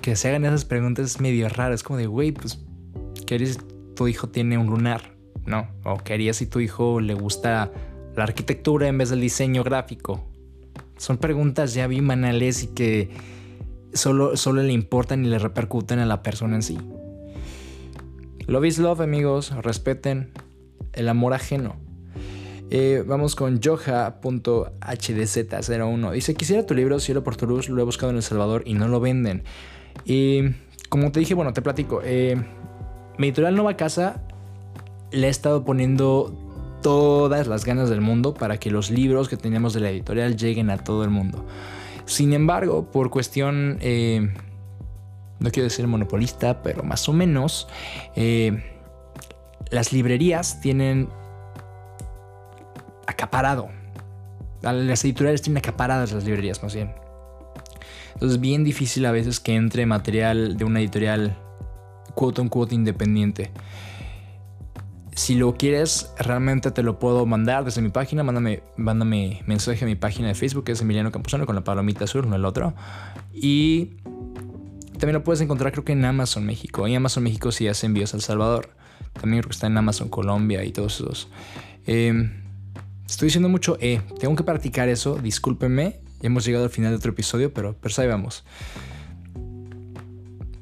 que 0.00 0.16
se 0.16 0.28
hagan 0.28 0.46
esas 0.46 0.64
preguntas 0.64 1.04
es 1.04 1.20
medio 1.20 1.50
raro. 1.50 1.74
Es 1.74 1.82
como 1.82 1.98
de, 1.98 2.06
güey, 2.06 2.32
pues, 2.32 2.64
¿qué 3.26 3.44
si 3.44 3.58
tu 3.94 4.08
hijo 4.08 4.30
tiene 4.30 4.56
un 4.56 4.68
lunar? 4.68 5.14
¿No? 5.44 5.68
O 5.84 5.98
¿qué 5.98 6.14
harías 6.14 6.38
si 6.38 6.46
tu 6.46 6.60
hijo 6.60 7.00
le 7.00 7.12
gusta 7.12 7.70
la 8.16 8.24
arquitectura 8.24 8.88
en 8.88 8.96
vez 8.96 9.10
del 9.10 9.20
diseño 9.20 9.62
gráfico? 9.62 10.26
Son 10.96 11.18
preguntas 11.18 11.74
ya 11.74 11.86
bien 11.86 12.08
banales 12.08 12.62
y 12.62 12.68
que 12.68 13.10
solo, 13.92 14.38
solo 14.38 14.62
le 14.62 14.72
importan 14.72 15.26
y 15.26 15.28
le 15.28 15.38
repercuten 15.38 15.98
a 15.98 16.06
la 16.06 16.22
persona 16.22 16.56
en 16.56 16.62
sí. 16.62 16.78
Love 18.52 18.66
is 18.66 18.78
love, 18.78 19.00
amigos. 19.00 19.50
Respeten 19.62 20.30
el 20.92 21.08
amor 21.08 21.32
ajeno. 21.32 21.76
Eh, 22.68 23.02
vamos 23.06 23.34
con 23.34 23.62
Joja.hdz01. 23.62 26.12
Dice: 26.12 26.34
Quisiera 26.34 26.66
tu 26.66 26.74
libro 26.74 27.00
Cielo 27.00 27.24
por 27.24 27.34
Toulouse. 27.34 27.72
Lo 27.72 27.80
he 27.80 27.84
buscado 27.86 28.10
en 28.10 28.16
El 28.16 28.22
Salvador 28.22 28.62
y 28.66 28.74
no 28.74 28.88
lo 28.88 29.00
venden. 29.00 29.44
Y 30.04 30.50
como 30.90 31.10
te 31.12 31.20
dije, 31.20 31.32
bueno, 31.32 31.54
te 31.54 31.62
platico. 31.62 32.02
Eh, 32.04 32.36
mi 33.16 33.28
editorial 33.28 33.54
Nueva 33.54 33.78
Casa 33.78 34.20
le 35.12 35.28
he 35.28 35.30
estado 35.30 35.64
poniendo 35.64 36.38
todas 36.82 37.46
las 37.46 37.64
ganas 37.64 37.88
del 37.88 38.02
mundo 38.02 38.34
para 38.34 38.58
que 38.58 38.70
los 38.70 38.90
libros 38.90 39.30
que 39.30 39.38
tenemos 39.38 39.72
de 39.72 39.80
la 39.80 39.88
editorial 39.88 40.36
lleguen 40.36 40.68
a 40.68 40.76
todo 40.76 41.04
el 41.04 41.10
mundo. 41.10 41.46
Sin 42.04 42.34
embargo, 42.34 42.90
por 42.90 43.08
cuestión. 43.08 43.78
Eh, 43.80 44.30
no 45.42 45.50
quiero 45.50 45.64
decir 45.68 45.86
monopolista, 45.86 46.62
pero 46.62 46.82
más 46.82 47.08
o 47.08 47.12
menos, 47.12 47.68
eh, 48.14 48.62
las 49.70 49.92
librerías 49.92 50.60
tienen 50.60 51.08
acaparado. 53.06 53.68
Las 54.62 55.04
editoriales 55.04 55.42
tienen 55.42 55.58
acaparadas 55.58 56.12
las 56.12 56.24
librerías, 56.24 56.62
más 56.62 56.74
bien. 56.74 56.94
Entonces 58.14 58.36
es 58.36 58.40
bien 58.40 58.62
difícil 58.62 59.04
a 59.06 59.12
veces 59.12 59.40
que 59.40 59.54
entre 59.54 59.84
material 59.86 60.56
de 60.56 60.64
una 60.64 60.78
editorial 60.80 61.36
quote 62.14 62.40
un 62.40 62.48
quote 62.48 62.74
independiente. 62.74 63.50
Si 65.14 65.34
lo 65.34 65.56
quieres, 65.56 66.12
realmente 66.18 66.70
te 66.70 66.82
lo 66.82 66.98
puedo 66.98 67.26
mandar 67.26 67.64
desde 67.64 67.82
mi 67.82 67.90
página. 67.90 68.22
Mándame, 68.22 68.62
mándame 68.76 69.42
mensaje 69.46 69.84
a 69.84 69.88
mi 69.88 69.96
página 69.96 70.28
de 70.28 70.34
Facebook, 70.34 70.64
que 70.64 70.72
es 70.72 70.80
Emiliano 70.80 71.10
Campuzano, 71.10 71.44
con 71.44 71.54
la 71.54 71.64
palomita 71.64 72.04
azul, 72.04 72.28
no 72.28 72.36
el 72.36 72.44
otro. 72.44 72.74
Y 73.32 73.96
también 75.02 75.14
lo 75.14 75.24
puedes 75.24 75.40
encontrar, 75.40 75.72
creo 75.72 75.84
que 75.84 75.94
en 75.94 76.04
Amazon 76.04 76.46
México. 76.46 76.86
En 76.86 76.94
Amazon 76.94 77.24
México 77.24 77.50
sí 77.50 77.66
hace 77.66 77.86
envíos 77.86 78.14
a 78.14 78.18
El 78.18 78.22
Salvador. 78.22 78.70
También 79.14 79.42
creo 79.42 79.48
que 79.48 79.54
está 79.54 79.66
en 79.66 79.76
Amazon 79.76 80.08
Colombia 80.08 80.62
y 80.62 80.70
todos 80.70 81.00
esos. 81.00 81.28
Em, 81.88 82.30
estoy 83.04 83.26
diciendo 83.26 83.48
mucho 83.48 83.76
E. 83.80 84.00
Tengo 84.20 84.36
que 84.36 84.44
practicar 84.44 84.88
eso. 84.88 85.18
Discúlpenme. 85.20 85.98
Ya 86.20 86.28
hemos 86.28 86.44
llegado 86.44 86.66
al 86.66 86.70
final 86.70 86.92
de 86.92 86.98
otro 86.98 87.10
episodio, 87.10 87.52
pero, 87.52 87.74
pero 87.80 87.92
ahí 88.00 88.06
vamos 88.06 88.44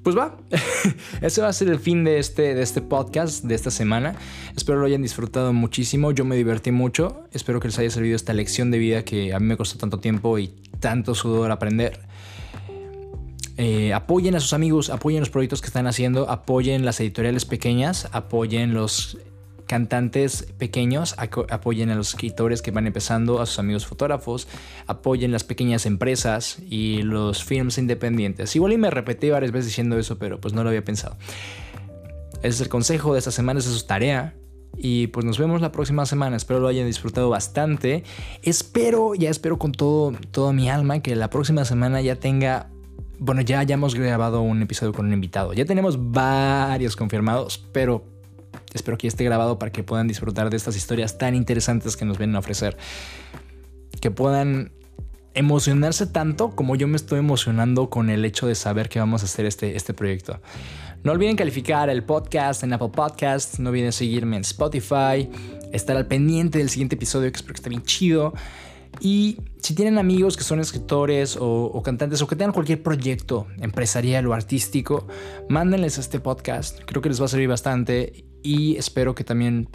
pues 0.03 0.17
va, 0.17 0.39
ese 1.21 1.43
va 1.43 1.49
a 1.49 1.53
ser 1.53 1.69
el 1.69 1.79
fin 1.79 2.05
de 2.05 2.19
este, 2.19 2.55
de 2.55 2.63
este 2.63 2.81
podcast 2.81 3.45
de 3.45 3.55
esta 3.55 3.71
semana. 3.71 4.15
Espero 4.57 4.79
lo 4.79 4.87
hayan 4.87 5.03
disfrutado 5.03 5.53
muchísimo, 5.53 6.13
yo 6.13 6.25
me 6.25 6.37
divertí 6.37 6.71
mucho, 6.71 7.25
espero 7.33 7.61
que 7.61 7.69
les 7.69 7.79
haya 7.79 7.91
servido 7.91 8.17
esta 8.17 8.33
lección 8.33 8.71
de 8.71 8.79
vida 8.79 9.05
que 9.05 9.35
a 9.35 9.39
mí 9.39 9.45
me 9.45 9.59
costó 9.59 9.77
tanto 9.77 10.01
tiempo 10.01 10.39
y 10.39 10.49
tanto 10.81 11.15
sudor 11.15 11.51
aprender. 11.51 12.01
Eh, 13.57 13.93
apoyen 13.93 14.35
a 14.37 14.41
sus 14.41 14.53
amigos, 14.53 14.91
apoyen 14.91 15.21
los 15.21 15.31
proyectos 15.31 15.61
que 15.61 15.67
están 15.67 15.87
haciendo, 15.87 16.31
apoyen 16.31 16.85
las 16.85 17.01
editoriales 17.01 17.45
pequeñas, 17.45 18.09
apoyen 18.13 18.75
los 18.75 19.19
cantantes 19.71 20.49
pequeños 20.59 21.15
apoyen 21.17 21.91
a 21.91 21.95
los 21.95 22.09
escritores 22.09 22.61
que 22.61 22.73
van 22.73 22.89
empezando, 22.89 23.41
a 23.41 23.47
sus 23.47 23.61
amigos 23.61 23.87
fotógrafos, 23.87 24.49
apoyen 24.89 25.31
las 25.31 25.45
pequeñas 25.45 25.87
empresas 25.87 26.59
y 26.69 27.03
los 27.03 27.45
films 27.45 27.79
independientes. 27.79 28.57
Igual 28.57 28.73
y 28.73 28.79
me 28.79 28.91
repetí 28.91 29.31
varias 29.31 29.53
veces 29.53 29.67
diciendo 29.67 29.97
eso, 29.97 30.19
pero 30.19 30.41
pues 30.41 30.55
no 30.55 30.65
lo 30.65 30.71
había 30.71 30.85
pensado. 30.85 31.17
Ese 32.39 32.49
es 32.49 32.61
el 32.63 32.69
consejo 32.69 33.13
de 33.13 33.21
esta 33.21 33.31
semana, 33.31 33.61
esa 33.61 33.71
es 33.71 33.77
su 33.77 33.87
tarea. 33.87 34.35
Y 34.77 35.07
pues 35.07 35.25
nos 35.25 35.39
vemos 35.39 35.61
la 35.61 35.71
próxima 35.71 36.05
semana. 36.05 36.37
Espero 36.37 36.59
lo 36.59 36.67
hayan 36.67 36.87
disfrutado 36.87 37.31
bastante. 37.31 38.03
Espero, 38.43 39.15
ya 39.15 39.31
espero 39.31 39.57
con 39.57 39.71
todo, 39.71 40.15
toda 40.33 40.53
mi 40.53 40.69
alma 40.69 40.99
que 40.99 41.15
la 41.15 41.31
próxima 41.31 41.65
semana 41.65 42.01
ya 42.01 42.17
tenga 42.17 42.71
bueno, 43.21 43.43
ya 43.43 43.61
hayamos 43.61 43.95
grabado 43.95 44.43
un 44.43 44.61
episodio 44.63 44.93
con 44.93 45.07
un 45.07 45.13
invitado. 45.13 45.53
Ya 45.53 45.65
tenemos 45.65 46.11
varios 46.11 46.97
confirmados, 46.97 47.65
pero 47.73 48.05
Espero 48.73 48.99
que 48.99 49.09
esté 49.09 49.25
grabado 49.25 49.59
para 49.59 49.73
que 49.73 49.83
puedan 49.83 50.07
disfrutar 50.07 50.51
de 50.51 50.57
estas 50.57 50.77
historias 50.77 51.19
tan 51.19 51.35
interesantes 51.35 51.97
que 51.97 52.05
nos 52.05 52.19
vienen 52.19 52.37
a 52.37 52.39
ofrecer. 52.39 52.77
Que 54.01 54.11
puedan 54.11 54.73
emocionarse 55.35 56.07
tanto 56.07 56.51
como 56.51 56.77
yo 56.77 56.89
me 56.89 56.97
estoy 56.97 57.21
emocionando 57.21 57.91
con 57.91 58.11
el 58.11 58.25
hecho 58.25 58.47
de 58.47 58.55
saber 58.55 58.89
que 58.89 58.99
vamos 58.99 59.23
a 59.23 59.25
hacer 59.27 59.47
este, 59.47 59.77
este 59.77 59.95
proyecto. 59.95 60.41
No 61.03 61.13
olviden 61.13 61.37
calificar 61.37 61.89
el 61.89 62.05
podcast 62.05 62.63
en 62.63 62.73
Apple 62.73 62.91
Podcasts, 62.93 63.59
no 63.59 63.71
olviden 63.71 63.93
seguirme 63.93 64.37
en 64.37 64.43
Spotify, 64.43 65.29
estar 65.73 65.97
al 65.97 66.07
pendiente 66.07 66.59
del 66.59 66.69
siguiente 66.69 66.97
episodio 66.97 67.31
que 67.31 67.37
espero 67.37 67.55
que 67.55 67.59
esté 67.59 67.71
bien 67.71 67.83
chido. 67.83 68.35
Y 68.99 69.39
si 69.61 69.75
tienen 69.75 69.99
amigos 69.99 70.37
que 70.37 70.45
son 70.45 70.61
escritores 70.61 71.37
o, 71.41 71.81
cantantes 71.83 72.21
o 72.23 72.27
que 72.27 72.37
tengan 72.37 72.53
cualquier 72.53 72.83
proyecto 72.83 73.47
empresarial 73.61 74.27
o 74.27 74.35
artístico, 74.35 75.07
mándenles 75.49 75.99
este 75.99 76.21
podcast. 76.21 76.81
Creo 76.85 77.03
que 77.03 77.09
les 77.09 77.21
va 77.21 77.27
a 77.27 77.29
servir 77.29 77.49
bastante 77.49 78.25
y 78.43 78.77
espero 78.77 79.15
que 79.15 79.25
también 79.25 79.69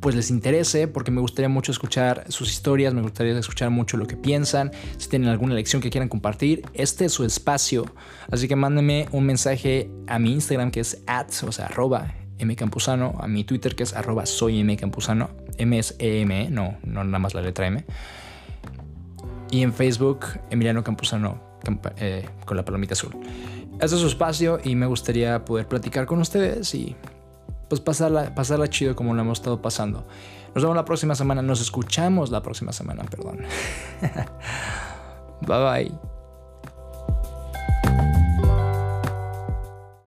pues 0.00 0.14
les 0.14 0.30
interese 0.30 0.88
porque 0.88 1.10
me 1.10 1.20
gustaría 1.20 1.48
mucho 1.48 1.72
escuchar 1.72 2.24
sus 2.28 2.50
historias, 2.50 2.94
me 2.94 3.02
gustaría 3.02 3.38
escuchar 3.38 3.70
mucho 3.70 3.98
lo 3.98 4.06
que 4.06 4.16
piensan, 4.16 4.72
si 4.96 5.08
tienen 5.10 5.28
alguna 5.28 5.54
lección 5.54 5.82
que 5.82 5.90
quieran 5.90 6.08
compartir, 6.08 6.62
este 6.72 7.04
es 7.04 7.12
su 7.12 7.24
espacio, 7.24 7.84
así 8.30 8.48
que 8.48 8.56
mándenme 8.56 9.08
un 9.12 9.26
mensaje 9.26 9.90
a 10.06 10.18
mi 10.18 10.32
Instagram 10.32 10.70
que 10.70 10.80
es 10.80 11.02
at, 11.06 11.28
o 11.46 11.52
sea, 11.52 11.66
a 13.20 13.28
mi 13.28 13.44
Twitter 13.44 13.76
que 13.76 13.82
es 13.82 13.92
arroba 13.92 14.24
soy 14.24 14.58
M 15.58 15.78
es 15.78 15.94
EM, 15.98 16.52
no, 16.54 16.78
no 16.82 17.04
nada 17.04 17.18
más 17.18 17.34
la 17.34 17.42
letra 17.42 17.66
M, 17.66 17.84
y 19.50 19.62
en 19.62 19.72
Facebook 19.72 20.26
Emiliano 20.50 20.82
Campuzano 20.84 21.40
eh, 21.96 22.28
con 22.44 22.56
la 22.56 22.64
palomita 22.64 22.94
azul. 22.94 23.16
Este 23.74 23.94
es 23.96 24.00
su 24.00 24.06
espacio 24.06 24.58
y 24.62 24.74
me 24.74 24.86
gustaría 24.86 25.44
poder 25.44 25.66
platicar 25.66 26.06
con 26.06 26.20
ustedes 26.20 26.74
y 26.74 26.96
pues 27.68 27.80
pasarla, 27.80 28.34
pasarla 28.34 28.68
chido 28.68 28.96
como 28.96 29.14
lo 29.14 29.20
hemos 29.22 29.38
estado 29.38 29.62
pasando. 29.62 30.06
Nos 30.54 30.64
vemos 30.64 30.76
la 30.76 30.84
próxima 30.84 31.14
semana, 31.14 31.42
nos 31.42 31.60
escuchamos 31.60 32.30
la 32.30 32.42
próxima 32.42 32.72
semana, 32.72 33.04
perdón. 33.04 33.38
bye 35.46 35.92
bye. 37.84 38.09